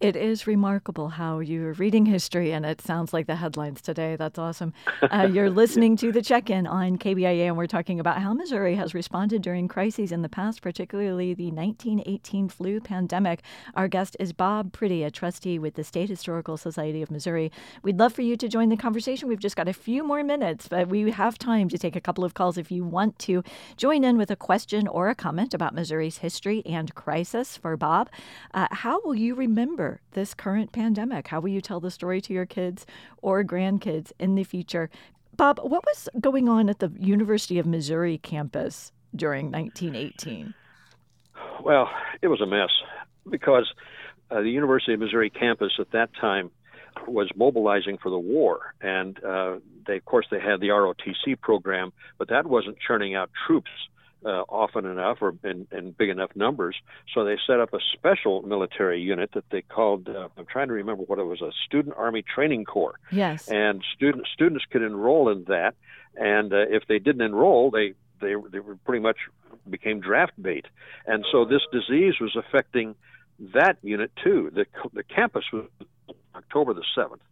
It 0.00 0.14
is 0.14 0.46
remarkable 0.46 1.08
how 1.08 1.40
you're 1.40 1.72
reading 1.72 2.06
history 2.06 2.52
and 2.52 2.64
it 2.64 2.80
sounds 2.80 3.12
like 3.12 3.26
the 3.26 3.34
headlines 3.34 3.82
today. 3.82 4.14
That's 4.14 4.38
awesome. 4.38 4.72
Uh, 5.02 5.28
you're 5.32 5.50
listening 5.50 5.96
to 5.96 6.12
the 6.12 6.22
check 6.22 6.50
in 6.50 6.68
on 6.68 6.98
KBIA, 6.98 7.48
and 7.48 7.56
we're 7.56 7.66
talking 7.66 7.98
about 7.98 8.22
how 8.22 8.32
Missouri 8.32 8.76
has 8.76 8.94
responded 8.94 9.42
during 9.42 9.66
crises 9.66 10.12
in 10.12 10.22
the 10.22 10.28
past, 10.28 10.62
particularly 10.62 11.34
the 11.34 11.50
1918 11.50 12.48
flu 12.48 12.80
pandemic. 12.80 13.42
Our 13.74 13.88
guest 13.88 14.16
is 14.20 14.32
Bob 14.32 14.70
Priddy, 14.70 15.04
a 15.04 15.10
trustee 15.10 15.58
with 15.58 15.74
the 15.74 15.82
State 15.82 16.08
Historical 16.08 16.56
Society 16.56 17.02
of 17.02 17.10
Missouri. 17.10 17.50
We'd 17.82 17.98
love 17.98 18.12
for 18.12 18.22
you 18.22 18.36
to 18.36 18.46
join 18.46 18.68
the 18.68 18.76
conversation. 18.76 19.28
We've 19.28 19.40
just 19.40 19.56
got 19.56 19.66
a 19.66 19.72
few 19.72 20.04
more 20.04 20.22
minutes, 20.22 20.68
but 20.68 20.86
we 20.86 21.10
have 21.10 21.38
time 21.38 21.68
to 21.70 21.78
take 21.78 21.96
a 21.96 22.00
couple 22.00 22.24
of 22.24 22.34
calls 22.34 22.56
if 22.56 22.70
you 22.70 22.84
want 22.84 23.18
to 23.20 23.42
join 23.76 24.04
in 24.04 24.16
with 24.16 24.30
a 24.30 24.36
question 24.36 24.86
or 24.86 25.08
a 25.08 25.16
comment 25.16 25.54
about 25.54 25.74
Missouri's 25.74 26.18
history 26.18 26.62
and 26.64 26.94
crisis 26.94 27.56
for 27.56 27.76
Bob. 27.76 28.08
Uh, 28.54 28.68
how 28.70 29.00
will 29.00 29.16
you 29.16 29.34
remember? 29.34 29.87
This 30.12 30.34
current 30.34 30.72
pandemic? 30.72 31.28
How 31.28 31.40
will 31.40 31.50
you 31.50 31.60
tell 31.60 31.80
the 31.80 31.90
story 31.90 32.20
to 32.22 32.32
your 32.32 32.46
kids 32.46 32.86
or 33.22 33.44
grandkids 33.44 34.12
in 34.18 34.34
the 34.34 34.44
future? 34.44 34.90
Bob, 35.36 35.60
what 35.62 35.84
was 35.86 36.08
going 36.20 36.48
on 36.48 36.68
at 36.68 36.80
the 36.80 36.92
University 36.98 37.58
of 37.58 37.66
Missouri 37.66 38.18
campus 38.18 38.92
during 39.14 39.52
1918? 39.52 40.54
Well, 41.62 41.88
it 42.22 42.28
was 42.28 42.40
a 42.40 42.46
mess 42.46 42.70
because 43.28 43.72
uh, 44.30 44.40
the 44.40 44.50
University 44.50 44.94
of 44.94 45.00
Missouri 45.00 45.30
campus 45.30 45.72
at 45.78 45.90
that 45.92 46.10
time 46.20 46.50
was 47.06 47.28
mobilizing 47.36 47.98
for 47.98 48.10
the 48.10 48.18
war, 48.18 48.74
and 48.80 49.22
uh, 49.24 49.58
they, 49.86 49.96
of 49.96 50.04
course, 50.04 50.26
they 50.30 50.40
had 50.40 50.60
the 50.60 50.68
ROTC 50.68 51.40
program, 51.40 51.92
but 52.18 52.28
that 52.28 52.46
wasn't 52.46 52.76
churning 52.84 53.14
out 53.14 53.30
troops 53.46 53.70
uh, 54.24 54.42
often 54.48 54.84
enough 54.84 55.18
or 55.20 55.34
in, 55.44 55.66
in, 55.70 55.92
big 55.92 56.08
enough 56.08 56.30
numbers. 56.34 56.76
So 57.14 57.24
they 57.24 57.36
set 57.46 57.60
up 57.60 57.72
a 57.72 57.78
special 57.92 58.42
military 58.42 59.00
unit 59.00 59.30
that 59.32 59.48
they 59.50 59.62
called. 59.62 60.08
Uh, 60.08 60.28
I'm 60.36 60.46
trying 60.46 60.68
to 60.68 60.74
remember 60.74 61.04
what 61.04 61.18
it 61.18 61.24
was 61.24 61.40
a 61.40 61.52
Student 61.66 61.94
Army 61.96 62.22
Training 62.22 62.64
Corps. 62.64 62.98
Yes. 63.12 63.48
And 63.48 63.84
student 63.94 64.26
students 64.32 64.64
could 64.70 64.82
enroll 64.82 65.28
in 65.28 65.44
that, 65.44 65.74
and 66.16 66.52
uh, 66.52 66.66
if 66.68 66.86
they 66.88 66.98
didn't 66.98 67.22
enroll, 67.22 67.70
they 67.70 67.94
they 68.20 68.34
they 68.50 68.58
were 68.58 68.76
pretty 68.84 69.02
much 69.02 69.18
became 69.68 70.00
draft 70.00 70.40
bait. 70.40 70.66
And 71.06 71.24
so 71.30 71.44
this 71.44 71.62
disease 71.72 72.14
was 72.20 72.36
affecting 72.36 72.94
that 73.54 73.78
unit 73.82 74.10
too. 74.22 74.50
The 74.52 74.66
the 74.92 75.04
campus 75.04 75.44
was 75.52 75.66
October 76.34 76.74
the 76.74 76.84
seventh, 76.94 77.22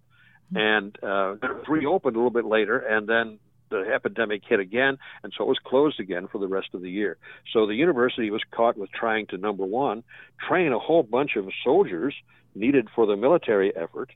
mm-hmm. 0.52 0.56
and 0.56 0.98
uh, 1.02 1.34
it 1.42 1.68
reopened 1.68 2.16
a 2.16 2.18
little 2.18 2.30
bit 2.30 2.44
later, 2.44 2.78
and 2.78 3.08
then 3.08 3.38
the 3.70 3.90
epidemic 3.94 4.42
hit 4.46 4.60
again, 4.60 4.98
and 5.22 5.32
so 5.36 5.44
it 5.44 5.48
was 5.48 5.58
closed 5.64 6.00
again 6.00 6.28
for 6.28 6.38
the 6.38 6.48
rest 6.48 6.68
of 6.74 6.82
the 6.82 6.90
year. 6.90 7.16
So 7.52 7.66
the 7.66 7.74
university 7.74 8.30
was 8.30 8.42
caught 8.50 8.76
with 8.76 8.90
trying 8.92 9.26
to 9.28 9.38
number 9.38 9.64
one, 9.64 10.04
train 10.48 10.72
a 10.72 10.78
whole 10.78 11.02
bunch 11.02 11.36
of 11.36 11.48
soldiers 11.64 12.14
needed 12.54 12.88
for 12.94 13.06
the 13.06 13.16
military 13.16 13.74
effort, 13.76 14.10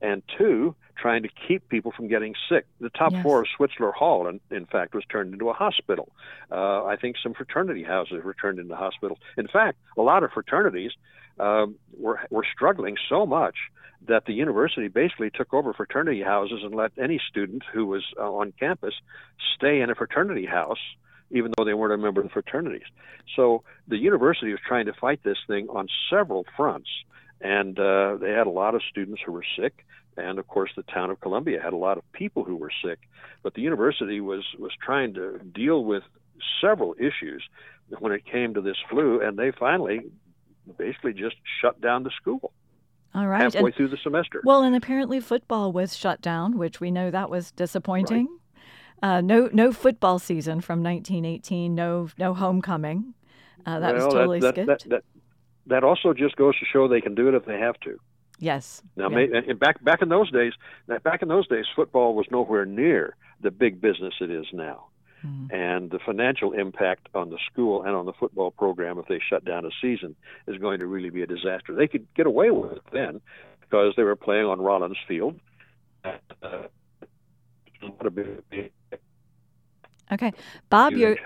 and 0.00 0.22
two, 0.38 0.74
trying 0.96 1.22
to 1.22 1.28
keep 1.48 1.68
people 1.68 1.92
from 1.92 2.08
getting 2.08 2.34
sick. 2.48 2.66
The 2.80 2.90
top 2.90 3.12
yes. 3.12 3.22
floor 3.22 3.40
of 3.40 3.46
Switzler 3.58 3.92
Hall, 3.92 4.26
in, 4.28 4.40
in 4.50 4.66
fact, 4.66 4.94
was 4.94 5.04
turned 5.10 5.32
into 5.32 5.48
a 5.48 5.52
hospital. 5.52 6.10
Uh, 6.50 6.84
I 6.84 6.96
think 6.96 7.16
some 7.22 7.34
fraternity 7.34 7.82
houses 7.82 8.22
were 8.24 8.34
turned 8.34 8.58
into 8.58 8.76
hospitals. 8.76 9.18
In 9.36 9.48
fact, 9.48 9.78
a 9.96 10.02
lot 10.02 10.22
of 10.22 10.30
fraternities 10.32 10.92
um, 11.38 11.76
were 11.98 12.20
were 12.30 12.44
struggling 12.52 12.96
so 13.08 13.26
much 13.26 13.56
that 14.08 14.24
the 14.24 14.32
university 14.32 14.88
basically 14.88 15.30
took 15.30 15.52
over 15.52 15.72
fraternity 15.72 16.22
houses 16.22 16.60
and 16.62 16.74
let 16.74 16.92
any 16.98 17.20
student 17.28 17.62
who 17.72 17.86
was 17.86 18.02
uh, 18.18 18.30
on 18.30 18.52
campus 18.58 18.94
stay 19.56 19.80
in 19.80 19.90
a 19.90 19.94
fraternity 19.94 20.46
house 20.46 20.78
even 21.30 21.52
though 21.56 21.64
they 21.64 21.74
weren't 21.74 21.92
a 21.92 21.98
member 21.98 22.20
of 22.20 22.26
the 22.26 22.32
fraternities. 22.32 22.86
So 23.36 23.62
the 23.88 23.96
university 23.96 24.50
was 24.50 24.60
trying 24.66 24.86
to 24.86 24.92
fight 24.92 25.20
this 25.22 25.38
thing 25.46 25.68
on 25.68 25.88
several 26.10 26.44
fronts, 26.56 26.88
and 27.40 27.78
uh, 27.78 28.16
they 28.20 28.30
had 28.30 28.46
a 28.46 28.50
lot 28.50 28.74
of 28.74 28.82
students 28.90 29.22
who 29.24 29.32
were 29.32 29.44
sick, 29.58 29.84
and 30.16 30.38
of 30.38 30.46
course 30.46 30.70
the 30.76 30.82
town 30.82 31.10
of 31.10 31.20
Columbia 31.20 31.60
had 31.62 31.72
a 31.72 31.76
lot 31.76 31.98
of 31.98 32.12
people 32.12 32.44
who 32.44 32.56
were 32.56 32.72
sick. 32.84 32.98
But 33.42 33.54
the 33.54 33.62
university 33.62 34.20
was 34.20 34.44
was 34.58 34.72
trying 34.82 35.14
to 35.14 35.38
deal 35.38 35.84
with 35.84 36.02
several 36.60 36.94
issues 36.98 37.42
when 37.98 38.12
it 38.12 38.24
came 38.24 38.54
to 38.54 38.60
this 38.60 38.76
flu, 38.88 39.20
and 39.20 39.38
they 39.38 39.50
finally 39.50 40.00
basically 40.78 41.12
just 41.12 41.36
shut 41.60 41.80
down 41.80 42.04
the 42.04 42.10
school. 42.10 42.52
All 43.14 43.26
right. 43.26 43.42
Halfway 43.42 43.60
and, 43.60 43.74
through 43.74 43.88
the 43.88 43.98
semester. 44.02 44.40
Well, 44.44 44.62
and 44.62 44.76
apparently 44.76 45.18
football 45.20 45.72
was 45.72 45.96
shut 45.96 46.20
down, 46.20 46.58
which 46.58 46.80
we 46.80 46.90
know 46.90 47.10
that 47.10 47.28
was 47.28 47.50
disappointing. 47.50 48.28
Right. 48.28 48.36
Uh, 49.02 49.20
no, 49.20 49.48
no 49.52 49.72
football 49.72 50.18
season 50.18 50.60
from 50.60 50.82
1918. 50.82 51.74
No, 51.74 52.08
no 52.18 52.34
homecoming. 52.34 53.14
Uh, 53.66 53.80
that 53.80 53.94
well, 53.94 54.06
was 54.06 54.14
totally 54.14 54.40
that, 54.40 54.54
skipped. 54.54 54.88
That, 54.90 55.02
that, 55.66 55.84
also 55.84 56.12
just 56.12 56.36
goes 56.36 56.58
to 56.58 56.64
show 56.64 56.88
they 56.88 57.00
can 57.00 57.14
do 57.14 57.28
it 57.28 57.34
if 57.34 57.44
they 57.44 57.58
have 57.58 57.78
to. 57.80 57.98
Yes. 58.38 58.82
Now, 58.96 59.10
yeah. 59.10 59.40
may, 59.40 59.52
back 59.52 59.84
back 59.84 60.00
in 60.02 60.08
those 60.08 60.30
days, 60.30 60.54
back 61.02 61.22
in 61.22 61.28
those 61.28 61.46
days, 61.46 61.66
football 61.76 62.14
was 62.14 62.26
nowhere 62.30 62.64
near 62.64 63.14
the 63.42 63.50
big 63.50 63.80
business 63.80 64.14
it 64.20 64.30
is 64.30 64.46
now. 64.52 64.86
Mm-hmm. 65.24 65.54
And 65.54 65.90
the 65.90 65.98
financial 65.98 66.52
impact 66.52 67.08
on 67.14 67.28
the 67.28 67.38
school 67.50 67.82
and 67.82 67.94
on 67.94 68.06
the 68.06 68.14
football 68.14 68.50
program 68.50 68.98
if 68.98 69.06
they 69.06 69.20
shut 69.20 69.44
down 69.44 69.66
a 69.66 69.70
season 69.82 70.16
is 70.46 70.56
going 70.56 70.80
to 70.80 70.86
really 70.86 71.10
be 71.10 71.20
a 71.20 71.26
disaster. 71.26 71.74
They 71.74 71.86
could 71.86 72.06
get 72.14 72.26
away 72.26 72.50
with 72.50 72.72
it 72.72 72.82
then 72.90 73.20
because 73.60 73.94
they 73.96 74.02
were 74.02 74.16
playing 74.16 74.46
on 74.46 74.62
Rollins 74.62 74.96
Field. 75.06 75.38
Okay, 80.12 80.32
Bob, 80.70 80.94
you're. 80.94 81.16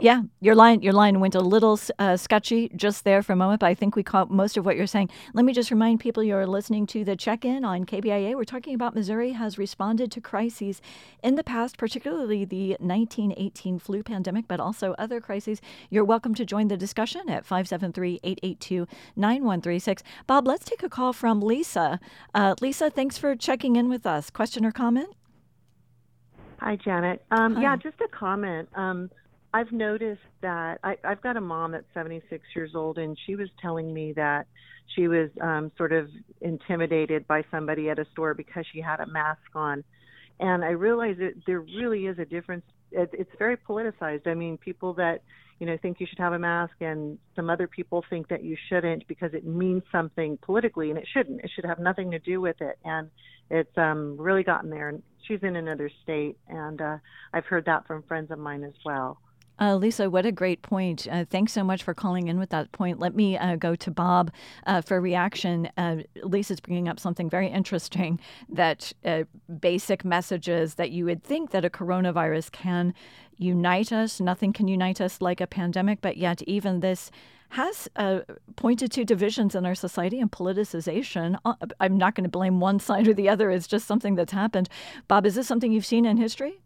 Yeah, 0.00 0.22
your 0.40 0.54
line 0.54 0.80
your 0.82 0.92
line 0.92 1.20
went 1.20 1.34
a 1.34 1.40
little 1.40 1.80
uh, 1.98 2.18
sketchy 2.18 2.70
just 2.76 3.04
there 3.04 3.22
for 3.22 3.32
a 3.32 3.36
moment, 3.36 3.60
but 3.60 3.66
I 3.66 3.72
think 3.74 3.96
we 3.96 4.02
caught 4.02 4.30
most 4.30 4.58
of 4.58 4.66
what 4.66 4.76
you're 4.76 4.86
saying. 4.86 5.08
Let 5.32 5.46
me 5.46 5.54
just 5.54 5.70
remind 5.70 6.00
people 6.00 6.22
you're 6.22 6.46
listening 6.46 6.86
to 6.88 7.02
the 7.02 7.16
check-in 7.16 7.64
on 7.64 7.86
KBIA. 7.86 8.34
We're 8.34 8.44
talking 8.44 8.74
about 8.74 8.94
Missouri 8.94 9.32
has 9.32 9.56
responded 9.56 10.12
to 10.12 10.20
crises 10.20 10.82
in 11.22 11.36
the 11.36 11.44
past, 11.44 11.78
particularly 11.78 12.44
the 12.44 12.76
1918 12.78 13.78
flu 13.78 14.02
pandemic, 14.02 14.46
but 14.46 14.60
also 14.60 14.94
other 14.98 15.18
crises. 15.20 15.62
You're 15.88 16.04
welcome 16.04 16.34
to 16.34 16.44
join 16.44 16.68
the 16.68 16.76
discussion 16.76 17.30
at 17.30 17.46
573-882-9136. 17.46 20.02
Bob, 20.26 20.46
let's 20.46 20.66
take 20.66 20.82
a 20.82 20.90
call 20.90 21.14
from 21.14 21.40
Lisa. 21.40 22.00
Uh, 22.34 22.54
Lisa, 22.60 22.90
thanks 22.90 23.16
for 23.16 23.34
checking 23.34 23.76
in 23.76 23.88
with 23.88 24.04
us. 24.06 24.28
Question 24.30 24.66
or 24.66 24.72
comment? 24.72 25.08
Hi, 26.60 26.76
Janet. 26.76 27.24
Um, 27.30 27.56
Hi. 27.56 27.62
Yeah, 27.62 27.76
just 27.76 28.00
a 28.00 28.08
comment. 28.08 28.68
Um, 28.74 29.10
I've 29.54 29.72
noticed 29.72 30.20
that 30.42 30.78
I, 30.84 30.96
I've 31.04 31.22
got 31.22 31.36
a 31.36 31.40
mom 31.40 31.72
that's 31.72 31.86
76 31.94 32.44
years 32.54 32.72
old, 32.74 32.98
and 32.98 33.16
she 33.26 33.36
was 33.36 33.48
telling 33.60 33.92
me 33.92 34.12
that 34.14 34.46
she 34.94 35.08
was 35.08 35.30
um, 35.40 35.72
sort 35.76 35.92
of 35.92 36.08
intimidated 36.40 37.26
by 37.26 37.42
somebody 37.50 37.90
at 37.90 37.98
a 37.98 38.06
store 38.12 38.34
because 38.34 38.64
she 38.72 38.80
had 38.80 39.00
a 39.00 39.06
mask 39.06 39.40
on. 39.54 39.82
And 40.38 40.64
I 40.64 40.70
realize 40.70 41.16
that 41.18 41.32
there 41.46 41.60
really 41.60 42.06
is 42.06 42.18
a 42.18 42.24
difference. 42.24 42.64
It, 42.92 43.10
it's 43.12 43.30
very 43.38 43.56
politicized. 43.56 44.26
I 44.26 44.34
mean, 44.34 44.58
people 44.58 44.92
that 44.94 45.22
you 45.58 45.66
know 45.66 45.78
think 45.80 45.98
you 46.00 46.06
should 46.06 46.18
have 46.18 46.34
a 46.34 46.38
mask, 46.38 46.74
and 46.80 47.18
some 47.34 47.48
other 47.48 47.66
people 47.66 48.04
think 48.10 48.28
that 48.28 48.44
you 48.44 48.56
shouldn't 48.68 49.08
because 49.08 49.32
it 49.32 49.46
means 49.46 49.82
something 49.90 50.38
politically, 50.42 50.90
and 50.90 50.98
it 50.98 51.08
shouldn't. 51.12 51.40
It 51.42 51.50
should 51.54 51.64
have 51.64 51.78
nothing 51.78 52.10
to 52.10 52.18
do 52.18 52.40
with 52.40 52.60
it. 52.60 52.78
And 52.84 53.10
it's 53.50 53.76
um, 53.78 54.16
really 54.18 54.42
gotten 54.42 54.70
there. 54.70 54.90
And 54.90 55.02
she's 55.26 55.40
in 55.42 55.56
another 55.56 55.90
state, 56.02 56.36
and 56.48 56.80
uh, 56.80 56.98
I've 57.32 57.46
heard 57.46 57.64
that 57.66 57.86
from 57.86 58.02
friends 58.02 58.30
of 58.30 58.38
mine 58.38 58.64
as 58.64 58.74
well. 58.84 59.18
Uh, 59.58 59.76
Lisa, 59.76 60.10
what 60.10 60.26
a 60.26 60.32
great 60.32 60.62
point. 60.62 61.06
Uh, 61.10 61.24
thanks 61.28 61.52
so 61.52 61.64
much 61.64 61.82
for 61.82 61.94
calling 61.94 62.28
in 62.28 62.38
with 62.38 62.50
that 62.50 62.70
point. 62.72 62.98
Let 62.98 63.14
me 63.14 63.38
uh, 63.38 63.56
go 63.56 63.74
to 63.76 63.90
Bob 63.90 64.30
uh, 64.66 64.82
for 64.82 65.00
reaction. 65.00 65.68
Uh, 65.76 65.98
Lisa's 66.22 66.60
bringing 66.60 66.88
up 66.88 67.00
something 67.00 67.30
very 67.30 67.48
interesting 67.48 68.20
that 68.48 68.92
uh, 69.04 69.24
basic 69.60 70.04
messages 70.04 70.74
that 70.74 70.90
you 70.90 71.06
would 71.06 71.24
think 71.24 71.50
that 71.50 71.64
a 71.64 71.70
coronavirus 71.70 72.52
can 72.52 72.92
unite 73.38 73.92
us. 73.92 74.20
Nothing 74.20 74.52
can 74.52 74.68
unite 74.68 75.00
us 75.00 75.20
like 75.20 75.40
a 75.40 75.46
pandemic, 75.46 76.00
but 76.00 76.16
yet 76.16 76.42
even 76.42 76.80
this 76.80 77.10
has 77.50 77.88
pointed 78.56 78.90
to 78.90 79.04
divisions 79.04 79.54
in 79.54 79.64
our 79.64 79.74
society 79.74 80.18
and 80.18 80.32
politicization. 80.32 81.38
I'm 81.78 81.96
not 81.96 82.16
going 82.16 82.24
to 82.24 82.30
blame 82.30 82.58
one 82.58 82.80
side 82.80 83.06
or 83.06 83.14
the 83.14 83.28
other. 83.28 83.50
It's 83.50 83.68
just 83.68 83.86
something 83.86 84.16
that's 84.16 84.32
happened. 84.32 84.68
Bob, 85.06 85.24
is 85.24 85.36
this 85.36 85.46
something 85.46 85.70
you've 85.70 85.86
seen 85.86 86.04
in 86.04 86.16
history? 86.16 86.60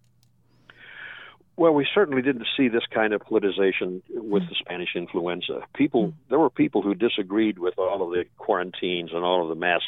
Well, 1.60 1.74
we 1.74 1.86
certainly 1.94 2.22
didn't 2.22 2.46
see 2.56 2.68
this 2.68 2.84
kind 2.90 3.12
of 3.12 3.20
politicization 3.20 4.00
with 4.08 4.48
the 4.48 4.54
Spanish 4.58 4.96
influenza. 4.96 5.60
People, 5.74 6.06
mm. 6.06 6.14
there 6.30 6.38
were 6.38 6.48
people 6.48 6.80
who 6.80 6.94
disagreed 6.94 7.58
with 7.58 7.74
all 7.76 8.02
of 8.02 8.12
the 8.12 8.24
quarantines 8.38 9.10
and 9.12 9.22
all 9.22 9.42
of 9.42 9.50
the 9.50 9.54
masks. 9.54 9.84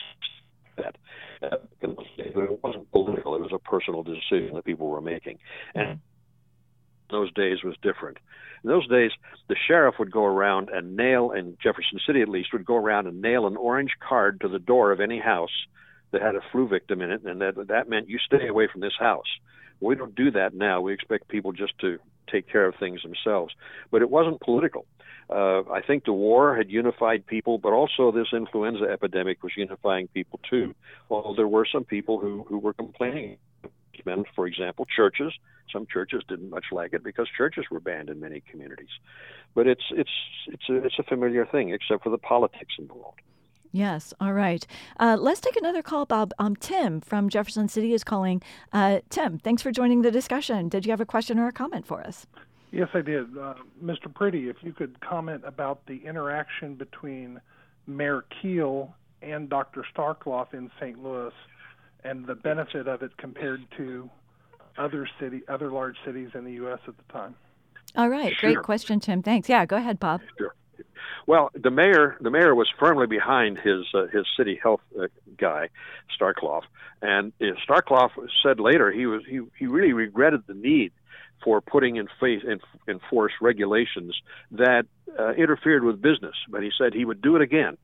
That 0.76 0.96
uh, 1.42 1.56
it 1.80 2.62
wasn't 2.62 2.92
political; 2.92 3.34
it 3.36 3.40
was 3.40 3.52
a 3.54 3.58
personal 3.58 4.02
decision 4.02 4.54
that 4.54 4.66
people 4.66 4.88
were 4.88 5.00
making, 5.00 5.38
and 5.74 6.00
those 7.10 7.32
days 7.32 7.62
was 7.64 7.74
different. 7.80 8.18
In 8.62 8.68
those 8.68 8.86
days, 8.86 9.12
the 9.48 9.56
sheriff 9.66 9.94
would 9.98 10.12
go 10.12 10.26
around 10.26 10.68
and 10.68 10.94
nail, 10.94 11.30
in 11.30 11.56
Jefferson 11.62 11.98
City 12.06 12.20
at 12.20 12.28
least, 12.28 12.52
would 12.52 12.66
go 12.66 12.76
around 12.76 13.06
and 13.06 13.22
nail 13.22 13.46
an 13.46 13.56
orange 13.56 13.92
card 14.06 14.42
to 14.42 14.48
the 14.48 14.58
door 14.58 14.92
of 14.92 15.00
any 15.00 15.20
house 15.20 15.66
that 16.10 16.20
had 16.20 16.34
a 16.34 16.42
flu 16.52 16.68
victim 16.68 17.00
in 17.00 17.10
it, 17.10 17.22
and 17.24 17.40
that 17.40 17.54
that 17.68 17.88
meant 17.88 18.10
you 18.10 18.18
stay 18.18 18.46
away 18.46 18.68
from 18.70 18.82
this 18.82 18.96
house. 18.98 19.38
We 19.82 19.94
don't 19.96 20.14
do 20.14 20.30
that 20.30 20.54
now. 20.54 20.80
We 20.80 20.92
expect 20.92 21.28
people 21.28 21.52
just 21.52 21.78
to 21.80 21.98
take 22.30 22.48
care 22.48 22.66
of 22.66 22.74
things 22.76 23.02
themselves. 23.02 23.54
But 23.90 24.02
it 24.02 24.10
wasn't 24.10 24.40
political. 24.40 24.86
Uh, 25.28 25.62
I 25.70 25.80
think 25.86 26.04
the 26.04 26.12
war 26.12 26.56
had 26.56 26.70
unified 26.70 27.26
people, 27.26 27.58
but 27.58 27.72
also 27.72 28.12
this 28.12 28.28
influenza 28.32 28.84
epidemic 28.84 29.42
was 29.42 29.52
unifying 29.56 30.08
people 30.08 30.40
too. 30.48 30.74
Well, 31.08 31.34
there 31.34 31.48
were 31.48 31.66
some 31.70 31.84
people 31.84 32.18
who, 32.18 32.44
who 32.48 32.58
were 32.58 32.72
complaining. 32.74 33.38
For 34.34 34.46
example, 34.46 34.86
churches. 34.96 35.32
Some 35.72 35.86
churches 35.86 36.22
didn't 36.28 36.50
much 36.50 36.66
like 36.72 36.92
it 36.92 37.04
because 37.04 37.28
churches 37.36 37.66
were 37.70 37.78
banned 37.78 38.08
in 38.08 38.18
many 38.18 38.42
communities. 38.50 38.88
But 39.54 39.68
it's 39.68 39.84
it's 39.92 40.10
it's 40.48 40.68
a, 40.68 40.76
it's 40.84 40.98
a 40.98 41.04
familiar 41.04 41.46
thing, 41.46 41.70
except 41.70 42.02
for 42.02 42.10
the 42.10 42.18
politics 42.18 42.74
involved. 42.78 43.20
Yes. 43.72 44.12
All 44.20 44.34
right. 44.34 44.66
Uh, 45.00 45.16
let's 45.18 45.40
take 45.40 45.56
another 45.56 45.82
call, 45.82 46.04
Bob. 46.04 46.32
Um, 46.38 46.54
Tim 46.56 47.00
from 47.00 47.30
Jefferson 47.30 47.68
City 47.68 47.94
is 47.94 48.04
calling. 48.04 48.42
Uh, 48.72 49.00
Tim, 49.08 49.38
thanks 49.38 49.62
for 49.62 49.72
joining 49.72 50.02
the 50.02 50.10
discussion. 50.10 50.68
Did 50.68 50.84
you 50.84 50.92
have 50.92 51.00
a 51.00 51.06
question 51.06 51.38
or 51.38 51.48
a 51.48 51.52
comment 51.52 51.86
for 51.86 52.02
us? 52.02 52.26
Yes, 52.70 52.88
I 52.94 53.00
did. 53.00 53.36
Uh, 53.36 53.54
Mr. 53.82 54.12
Priddy, 54.12 54.48
if 54.48 54.56
you 54.62 54.72
could 54.72 55.00
comment 55.00 55.42
about 55.46 55.84
the 55.86 56.02
interaction 56.04 56.74
between 56.74 57.40
Mayor 57.86 58.24
Kiel 58.40 58.94
and 59.22 59.48
Dr. 59.48 59.84
Starkloff 59.94 60.52
in 60.54 60.70
St. 60.78 61.02
Louis 61.02 61.32
and 62.04 62.26
the 62.26 62.34
benefit 62.34 62.88
of 62.88 63.02
it 63.02 63.16
compared 63.16 63.62
to 63.76 64.10
other 64.78 65.08
city, 65.20 65.42
other 65.48 65.70
large 65.70 65.96
cities 66.04 66.30
in 66.34 66.44
the 66.44 66.52
U.S. 66.52 66.78
at 66.88 66.94
the 66.96 67.12
time. 67.12 67.34
All 67.94 68.08
right, 68.08 68.34
sure. 68.38 68.52
great 68.52 68.64
question, 68.64 69.00
Tim. 69.00 69.22
Thanks. 69.22 69.48
Yeah, 69.48 69.66
go 69.66 69.76
ahead, 69.76 70.00
Bob. 70.00 70.22
Sure. 70.38 70.54
Well, 71.26 71.50
the 71.54 71.70
mayor, 71.70 72.16
the 72.20 72.30
mayor 72.30 72.54
was 72.54 72.68
firmly 72.78 73.06
behind 73.06 73.58
his 73.58 73.86
uh, 73.94 74.06
his 74.06 74.26
city 74.36 74.58
health 74.60 74.80
uh, 75.00 75.06
guy, 75.36 75.68
Starkloff, 76.18 76.62
and 77.00 77.32
uh, 77.40 77.46
Starkloff 77.68 78.10
said 78.42 78.58
later 78.58 78.90
he 78.90 79.06
was 79.06 79.22
he 79.28 79.40
he 79.58 79.66
really 79.66 79.92
regretted 79.92 80.42
the 80.46 80.54
need 80.54 80.92
for 81.44 81.60
putting 81.60 81.96
in 81.96 82.08
face 82.20 82.42
in, 82.44 82.60
in 82.86 83.00
force 83.10 83.32
regulations 83.40 84.20
that 84.52 84.86
uh, 85.18 85.32
interfered 85.32 85.84
with 85.84 86.00
business, 86.00 86.34
but 86.48 86.62
he 86.62 86.70
said 86.76 86.94
he 86.94 87.04
would 87.04 87.20
do 87.20 87.36
it 87.36 87.42
again. 87.42 87.76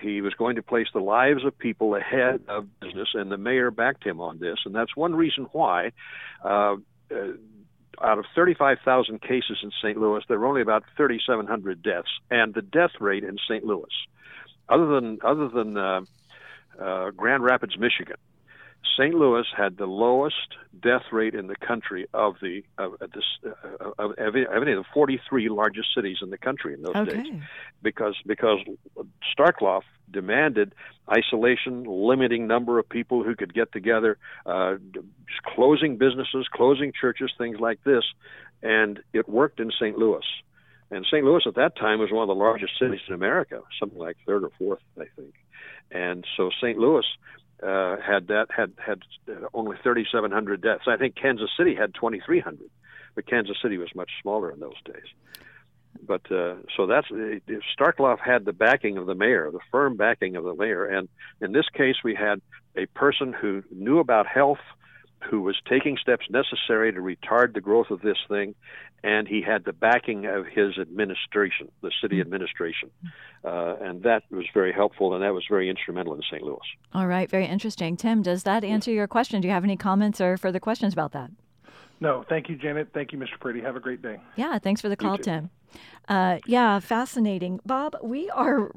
He 0.00 0.20
was 0.20 0.32
going 0.34 0.56
to 0.56 0.62
place 0.62 0.86
the 0.94 1.00
lives 1.00 1.44
of 1.44 1.58
people 1.58 1.94
ahead 1.94 2.42
of 2.48 2.68
business, 2.80 3.08
and 3.14 3.30
the 3.30 3.36
mayor 3.36 3.70
backed 3.70 4.04
him 4.04 4.20
on 4.20 4.38
this, 4.38 4.58
and 4.64 4.74
that's 4.74 4.96
one 4.96 5.14
reason 5.14 5.46
why. 5.52 5.92
Uh, 6.42 6.76
uh, 7.14 7.32
out 8.02 8.18
of 8.18 8.24
35,000 8.34 9.20
cases 9.20 9.58
in 9.62 9.70
St. 9.82 9.98
Louis, 9.98 10.22
there 10.28 10.38
were 10.38 10.46
only 10.46 10.62
about 10.62 10.84
3,700 10.96 11.82
deaths, 11.82 12.08
and 12.30 12.54
the 12.54 12.62
death 12.62 12.92
rate 13.00 13.24
in 13.24 13.38
St. 13.48 13.64
Louis, 13.64 13.90
other 14.68 14.86
than 14.86 15.18
other 15.22 15.48
than 15.48 15.76
uh, 15.76 16.00
uh, 16.80 17.10
Grand 17.10 17.44
Rapids, 17.44 17.78
Michigan, 17.78 18.16
St. 18.96 19.14
Louis 19.14 19.44
had 19.56 19.76
the 19.76 19.86
lowest 19.86 20.56
death 20.80 21.02
rate 21.10 21.34
in 21.34 21.46
the 21.46 21.56
country 21.56 22.06
of 22.14 22.34
the 22.40 22.62
of, 22.78 22.98
this, 23.00 23.24
uh, 23.44 23.90
of, 23.98 24.12
of, 24.12 24.36
any 24.36 24.72
of 24.72 24.78
the 24.78 24.84
43 24.92 25.48
largest 25.48 25.88
cities 25.94 26.18
in 26.22 26.30
the 26.30 26.38
country 26.38 26.74
in 26.74 26.82
those 26.82 26.94
Okay. 26.94 27.22
days, 27.22 27.42
because 27.82 28.14
because 28.26 28.60
Starkloff 29.36 29.82
demanded 30.10 30.74
isolation, 31.10 31.84
limiting 31.84 32.46
number 32.46 32.78
of 32.78 32.88
people 32.88 33.24
who 33.24 33.34
could 33.34 33.54
get 33.54 33.72
together, 33.72 34.18
uh, 34.46 34.76
closing 35.54 35.96
businesses, 35.96 36.46
closing 36.52 36.92
churches, 36.98 37.32
things 37.38 37.58
like 37.58 37.82
this, 37.84 38.04
and 38.62 39.00
it 39.12 39.28
worked 39.28 39.60
in 39.60 39.70
St. 39.70 39.98
Louis. 39.98 40.24
And 40.90 41.04
St. 41.06 41.24
Louis 41.24 41.42
at 41.46 41.54
that 41.56 41.76
time 41.76 41.98
was 41.98 42.12
one 42.12 42.22
of 42.22 42.28
the 42.28 42.34
largest 42.34 42.78
cities 42.78 43.00
in 43.08 43.14
America, 43.14 43.62
something 43.80 43.98
like 43.98 44.16
third 44.26 44.44
or 44.44 44.50
fourth, 44.58 44.82
I 44.98 45.06
think. 45.16 45.34
And 45.90 46.24
so 46.36 46.50
St. 46.60 46.78
Louis 46.78 47.04
uh, 47.64 47.96
had 48.00 48.28
that 48.28 48.46
had 48.54 48.72
had 48.84 49.02
only 49.52 49.76
3,700 49.82 50.60
deaths. 50.60 50.84
I 50.86 50.96
think 50.96 51.16
Kansas 51.16 51.50
City 51.56 51.74
had 51.74 51.94
2,300, 51.94 52.58
but 53.14 53.26
Kansas 53.26 53.56
City 53.62 53.78
was 53.78 53.88
much 53.94 54.10
smaller 54.22 54.50
in 54.50 54.60
those 54.60 54.80
days. 54.84 55.06
But 56.06 56.30
uh, 56.30 56.56
so 56.76 56.86
that's 56.86 57.08
Starkloff 57.78 58.18
had 58.18 58.44
the 58.44 58.52
backing 58.52 58.98
of 58.98 59.06
the 59.06 59.14
mayor, 59.14 59.50
the 59.50 59.60
firm 59.70 59.96
backing 59.96 60.36
of 60.36 60.44
the 60.44 60.54
mayor, 60.54 60.84
and 60.84 61.08
in 61.40 61.52
this 61.52 61.68
case 61.72 61.96
we 62.04 62.14
had 62.14 62.40
a 62.76 62.86
person 62.86 63.32
who 63.32 63.62
knew 63.70 63.98
about 63.98 64.26
health, 64.26 64.58
who 65.30 65.40
was 65.40 65.56
taking 65.68 65.96
steps 65.96 66.26
necessary 66.30 66.92
to 66.92 67.00
retard 67.00 67.54
the 67.54 67.60
growth 67.60 67.90
of 67.90 68.00
this 68.02 68.18
thing, 68.28 68.54
and 69.02 69.28
he 69.28 69.42
had 69.42 69.64
the 69.64 69.72
backing 69.72 70.26
of 70.26 70.46
his 70.46 70.78
administration, 70.78 71.70
the 71.82 71.90
city 72.02 72.20
administration, 72.20 72.90
uh, 73.44 73.76
and 73.80 74.02
that 74.02 74.22
was 74.30 74.46
very 74.54 74.72
helpful, 74.72 75.14
and 75.14 75.22
that 75.22 75.34
was 75.34 75.44
very 75.48 75.68
instrumental 75.68 76.14
in 76.14 76.22
St. 76.22 76.42
Louis. 76.42 76.58
All 76.92 77.06
right, 77.06 77.30
very 77.30 77.46
interesting. 77.46 77.96
Tim, 77.96 78.22
does 78.22 78.44
that 78.44 78.64
answer 78.64 78.90
your 78.90 79.06
question? 79.06 79.40
Do 79.40 79.48
you 79.48 79.54
have 79.54 79.64
any 79.64 79.76
comments 79.76 80.20
or 80.20 80.36
further 80.36 80.60
questions 80.60 80.92
about 80.92 81.12
that? 81.12 81.30
No, 82.00 82.24
thank 82.28 82.48
you, 82.48 82.56
Janet. 82.56 82.88
Thank 82.92 83.12
you, 83.12 83.18
Mr. 83.18 83.38
Priddy. 83.40 83.62
Have 83.62 83.76
a 83.76 83.80
great 83.80 84.02
day. 84.02 84.20
Yeah, 84.36 84.58
thanks 84.58 84.80
for 84.80 84.88
the 84.88 84.96
call. 84.96 85.16
Tim. 85.18 85.50
Uh, 86.08 86.38
yeah, 86.46 86.80
fascinating. 86.80 87.60
Bob, 87.64 87.96
we 88.02 88.30
are 88.30 88.70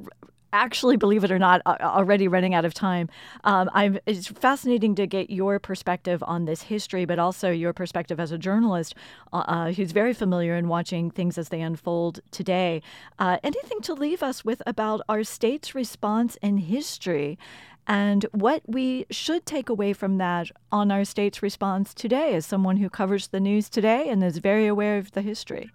actually, 0.53 0.97
believe 0.97 1.23
it 1.23 1.31
or 1.31 1.39
not, 1.39 1.61
already 1.65 2.27
running 2.27 2.53
out 2.53 2.65
of 2.65 2.73
time. 2.73 3.09
Um, 3.43 3.69
I'm, 3.73 3.99
it's 4.05 4.27
fascinating 4.27 4.95
to 4.95 5.07
get 5.07 5.29
your 5.29 5.59
perspective 5.59 6.23
on 6.25 6.45
this 6.45 6.63
history, 6.63 7.05
but 7.05 7.19
also 7.19 7.51
your 7.51 7.73
perspective 7.73 8.19
as 8.19 8.31
a 8.31 8.37
journalist 8.37 8.95
uh, 9.33 9.37
uh, 9.37 9.71
who's 9.71 9.91
very 9.91 10.13
familiar 10.13 10.55
in 10.55 10.67
watching 10.67 11.11
things 11.11 11.37
as 11.37 11.49
they 11.49 11.61
unfold 11.61 12.19
today. 12.31 12.81
Uh, 13.19 13.37
anything 13.43 13.81
to 13.81 13.93
leave 13.93 14.23
us 14.23 14.43
with 14.43 14.61
about 14.65 15.01
our 15.09 15.23
state's 15.23 15.75
response 15.75 16.37
in 16.41 16.57
history 16.57 17.37
and 17.87 18.25
what 18.31 18.61
we 18.67 19.05
should 19.09 19.45
take 19.45 19.69
away 19.69 19.93
from 19.93 20.17
that 20.17 20.51
on 20.71 20.91
our 20.91 21.05
state's 21.05 21.41
response 21.41 21.93
today 21.93 22.35
as 22.35 22.45
someone 22.45 22.77
who 22.77 22.89
covers 22.89 23.27
the 23.29 23.39
news 23.39 23.69
today 23.69 24.09
and 24.09 24.23
is 24.23 24.39
very 24.39 24.67
aware 24.67 24.97
of 24.97 25.11
the 25.13 25.21
history. 25.21 25.71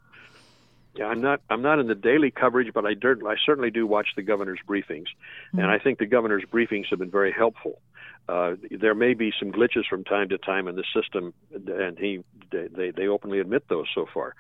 Yeah, 0.95 1.07
I'm 1.07 1.23
not. 1.23 1.41
I'm 1.49 1.63
not 1.63 1.79
in 1.79 1.87
the 1.87 1.95
daily 1.95 2.31
coverage, 2.31 2.73
but 2.75 2.85
I, 2.85 2.95
cer- 3.01 3.27
I 3.27 3.37
certainly 3.47 3.71
do 3.71 3.87
watch 3.87 4.09
the 4.15 4.23
governor's 4.23 4.61
briefings, 4.69 5.07
and 5.53 5.67
I 5.71 5.79
think 5.79 5.99
the 5.99 6.07
governor's 6.07 6.45
briefings 6.45 6.87
have 6.91 6.99
been 6.99 7.11
very 7.11 7.33
helpful. 7.33 7.81
Uh, 8.29 8.55
there 8.71 8.95
may 8.95 9.15
be 9.15 9.33
some 9.37 9.51
glitches 9.51 9.85
from 9.89 10.05
time 10.05 10.29
to 10.29 10.39
time 10.39 10.69
in 10.69 10.77
the 10.77 10.85
system, 10.95 11.33
and 11.51 11.99
he 11.99 12.23
they 12.53 12.91
they 12.91 13.09
openly 13.09 13.41
admit 13.41 13.65
those 13.69 13.87
so 13.95 14.07
far. 14.13 14.35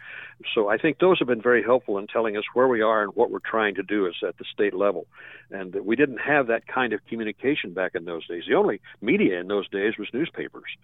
So 0.54 0.68
I 0.68 0.76
think 0.76 0.98
those 0.98 1.18
have 1.18 1.28
been 1.28 1.42
very 1.42 1.62
helpful 1.62 1.98
in 1.98 2.06
telling 2.06 2.36
us 2.36 2.44
where 2.54 2.68
we 2.68 2.82
are 2.82 3.02
and 3.02 3.12
what 3.14 3.30
we're 3.30 3.38
trying 3.38 3.74
to 3.76 3.82
do 3.82 4.06
is 4.06 4.14
at 4.26 4.36
the 4.38 4.44
state 4.52 4.74
level. 4.74 5.06
And 5.50 5.74
we 5.74 5.96
didn't 5.96 6.18
have 6.18 6.46
that 6.48 6.66
kind 6.66 6.92
of 6.92 7.04
communication 7.06 7.72
back 7.72 7.94
in 7.94 8.04
those 8.04 8.26
days. 8.28 8.44
The 8.46 8.54
only 8.54 8.80
media 9.00 9.40
in 9.40 9.48
those 9.48 9.68
days 9.68 9.94
was 9.98 10.08
newspapers. 10.12 10.76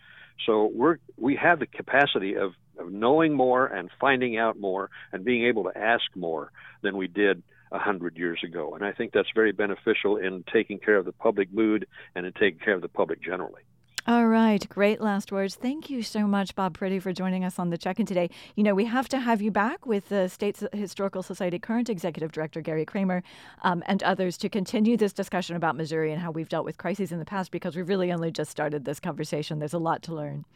So 0.44 0.70
we're 0.74 0.98
we 1.16 1.36
have 1.36 1.58
the 1.60 1.66
capacity 1.66 2.36
of, 2.36 2.54
of 2.78 2.92
knowing 2.92 3.34
more 3.34 3.66
and 3.66 3.90
finding 4.00 4.36
out 4.36 4.58
more 4.58 4.90
and 5.12 5.24
being 5.24 5.44
able 5.44 5.64
to 5.64 5.76
ask 5.76 6.04
more 6.14 6.52
than 6.82 6.96
we 6.96 7.08
did 7.08 7.42
a 7.72 7.78
hundred 7.78 8.16
years 8.16 8.40
ago. 8.44 8.74
And 8.74 8.84
I 8.84 8.92
think 8.92 9.12
that's 9.12 9.28
very 9.34 9.52
beneficial 9.52 10.16
in 10.16 10.44
taking 10.52 10.78
care 10.78 10.96
of 10.96 11.04
the 11.04 11.12
public 11.12 11.52
mood 11.52 11.86
and 12.14 12.26
in 12.26 12.32
taking 12.32 12.60
care 12.60 12.74
of 12.74 12.82
the 12.82 12.88
public 12.88 13.22
generally. 13.22 13.62
All 14.08 14.26
right, 14.26 14.66
great 14.70 15.02
last 15.02 15.30
words. 15.32 15.54
Thank 15.54 15.90
you 15.90 16.02
so 16.02 16.26
much, 16.26 16.54
Bob 16.54 16.78
Priddy, 16.78 16.98
for 16.98 17.12
joining 17.12 17.44
us 17.44 17.58
on 17.58 17.68
the 17.68 17.76
check 17.76 18.00
in 18.00 18.06
today. 18.06 18.30
You 18.56 18.64
know, 18.64 18.74
we 18.74 18.86
have 18.86 19.06
to 19.10 19.18
have 19.18 19.42
you 19.42 19.50
back 19.50 19.84
with 19.84 20.08
the 20.08 20.28
State 20.28 20.62
Historical 20.72 21.22
Society 21.22 21.58
current 21.58 21.90
executive 21.90 22.32
director, 22.32 22.62
Gary 22.62 22.86
Kremer, 22.86 23.22
um, 23.64 23.82
and 23.86 24.02
others 24.02 24.38
to 24.38 24.48
continue 24.48 24.96
this 24.96 25.12
discussion 25.12 25.56
about 25.56 25.76
Missouri 25.76 26.10
and 26.10 26.22
how 26.22 26.30
we've 26.30 26.48
dealt 26.48 26.64
with 26.64 26.78
crises 26.78 27.12
in 27.12 27.18
the 27.18 27.26
past 27.26 27.50
because 27.50 27.76
we've 27.76 27.88
really 27.88 28.10
only 28.10 28.30
just 28.30 28.50
started 28.50 28.86
this 28.86 28.98
conversation. 28.98 29.58
There's 29.58 29.74
a 29.74 29.78
lot 29.78 30.02
to 30.04 30.14
learn. 30.14 30.46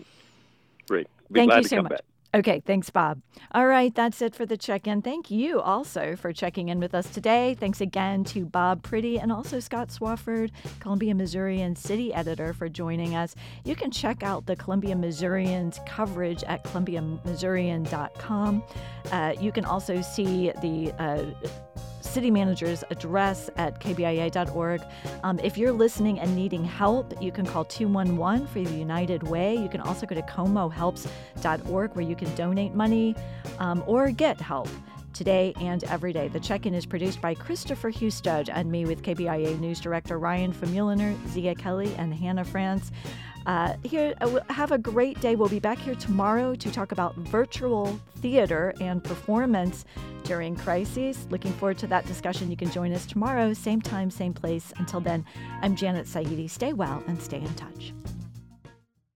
Great. 0.88 1.06
Be 1.30 1.40
Thank 1.40 1.50
glad 1.50 1.58
you 1.58 1.62
to 1.64 1.68
so 1.68 1.76
come 1.76 1.84
much. 1.84 1.90
back. 1.90 2.00
Okay, 2.34 2.62
thanks, 2.64 2.88
Bob. 2.88 3.20
All 3.52 3.66
right, 3.66 3.94
that's 3.94 4.22
it 4.22 4.34
for 4.34 4.46
the 4.46 4.56
check 4.56 4.86
in. 4.86 5.02
Thank 5.02 5.30
you 5.30 5.60
also 5.60 6.16
for 6.16 6.32
checking 6.32 6.70
in 6.70 6.80
with 6.80 6.94
us 6.94 7.06
today. 7.10 7.54
Thanks 7.60 7.82
again 7.82 8.24
to 8.24 8.46
Bob 8.46 8.82
Priddy 8.82 9.22
and 9.22 9.30
also 9.30 9.60
Scott 9.60 9.88
Swafford, 9.88 10.50
Columbia 10.80 11.14
Missourian 11.14 11.76
city 11.76 12.14
editor, 12.14 12.54
for 12.54 12.70
joining 12.70 13.14
us. 13.14 13.34
You 13.64 13.76
can 13.76 13.90
check 13.90 14.22
out 14.22 14.46
the 14.46 14.56
Columbia 14.56 14.96
Missourian's 14.96 15.78
coverage 15.86 16.42
at 16.44 16.64
columbiamissourian.com. 16.64 18.62
Uh, 19.10 19.34
you 19.38 19.52
can 19.52 19.66
also 19.66 20.00
see 20.00 20.52
the 20.62 20.92
uh, 20.98 21.26
city 22.12 22.30
manager's 22.30 22.84
address 22.90 23.48
at 23.56 23.80
kbia.org. 23.80 24.82
Um, 25.22 25.38
if 25.40 25.56
you're 25.56 25.72
listening 25.72 26.20
and 26.20 26.36
needing 26.36 26.62
help, 26.62 27.20
you 27.22 27.32
can 27.32 27.46
call 27.46 27.64
211 27.64 28.46
for 28.48 28.60
the 28.60 28.76
United 28.76 29.22
Way. 29.22 29.56
You 29.56 29.68
can 29.68 29.80
also 29.80 30.04
go 30.04 30.14
to 30.14 30.22
comohelps.org 30.22 31.94
where 31.94 32.04
you 32.04 32.14
can 32.14 32.34
donate 32.34 32.74
money 32.74 33.16
um, 33.58 33.82
or 33.86 34.10
get 34.10 34.40
help 34.40 34.68
today 35.14 35.54
and 35.60 35.84
every 35.84 36.12
day. 36.12 36.28
The 36.28 36.40
check 36.40 36.66
in 36.66 36.74
is 36.74 36.84
produced 36.84 37.20
by 37.20 37.34
Christopher 37.34 37.90
Husted 37.90 38.50
and 38.52 38.70
me 38.70 38.84
with 38.84 39.02
KBIA 39.02 39.58
News 39.58 39.80
Director 39.80 40.18
Ryan 40.18 40.52
Famuliner, 40.52 41.16
Zia 41.28 41.54
Kelly, 41.54 41.94
and 41.96 42.12
Hannah 42.12 42.44
France. 42.44 42.90
Uh, 43.46 43.74
here, 43.82 44.14
uh, 44.20 44.40
have 44.50 44.72
a 44.72 44.78
great 44.78 45.20
day. 45.20 45.36
We'll 45.36 45.48
be 45.48 45.60
back 45.60 45.78
here 45.78 45.94
tomorrow 45.94 46.54
to 46.54 46.70
talk 46.70 46.92
about 46.92 47.16
virtual 47.16 47.98
theater 48.18 48.72
and 48.80 49.02
performance 49.02 49.84
during 50.24 50.56
crises. 50.56 51.26
Looking 51.30 51.52
forward 51.54 51.78
to 51.78 51.86
that 51.88 52.06
discussion. 52.06 52.50
You 52.50 52.56
can 52.56 52.70
join 52.70 52.92
us 52.92 53.06
tomorrow, 53.06 53.52
same 53.52 53.80
time, 53.80 54.10
same 54.10 54.32
place. 54.32 54.72
Until 54.76 55.00
then, 55.00 55.24
I'm 55.62 55.74
Janet 55.74 56.06
Saidi. 56.06 56.48
Stay 56.48 56.72
well 56.72 57.02
and 57.06 57.20
stay 57.20 57.38
in 57.38 57.54
touch. 57.54 57.92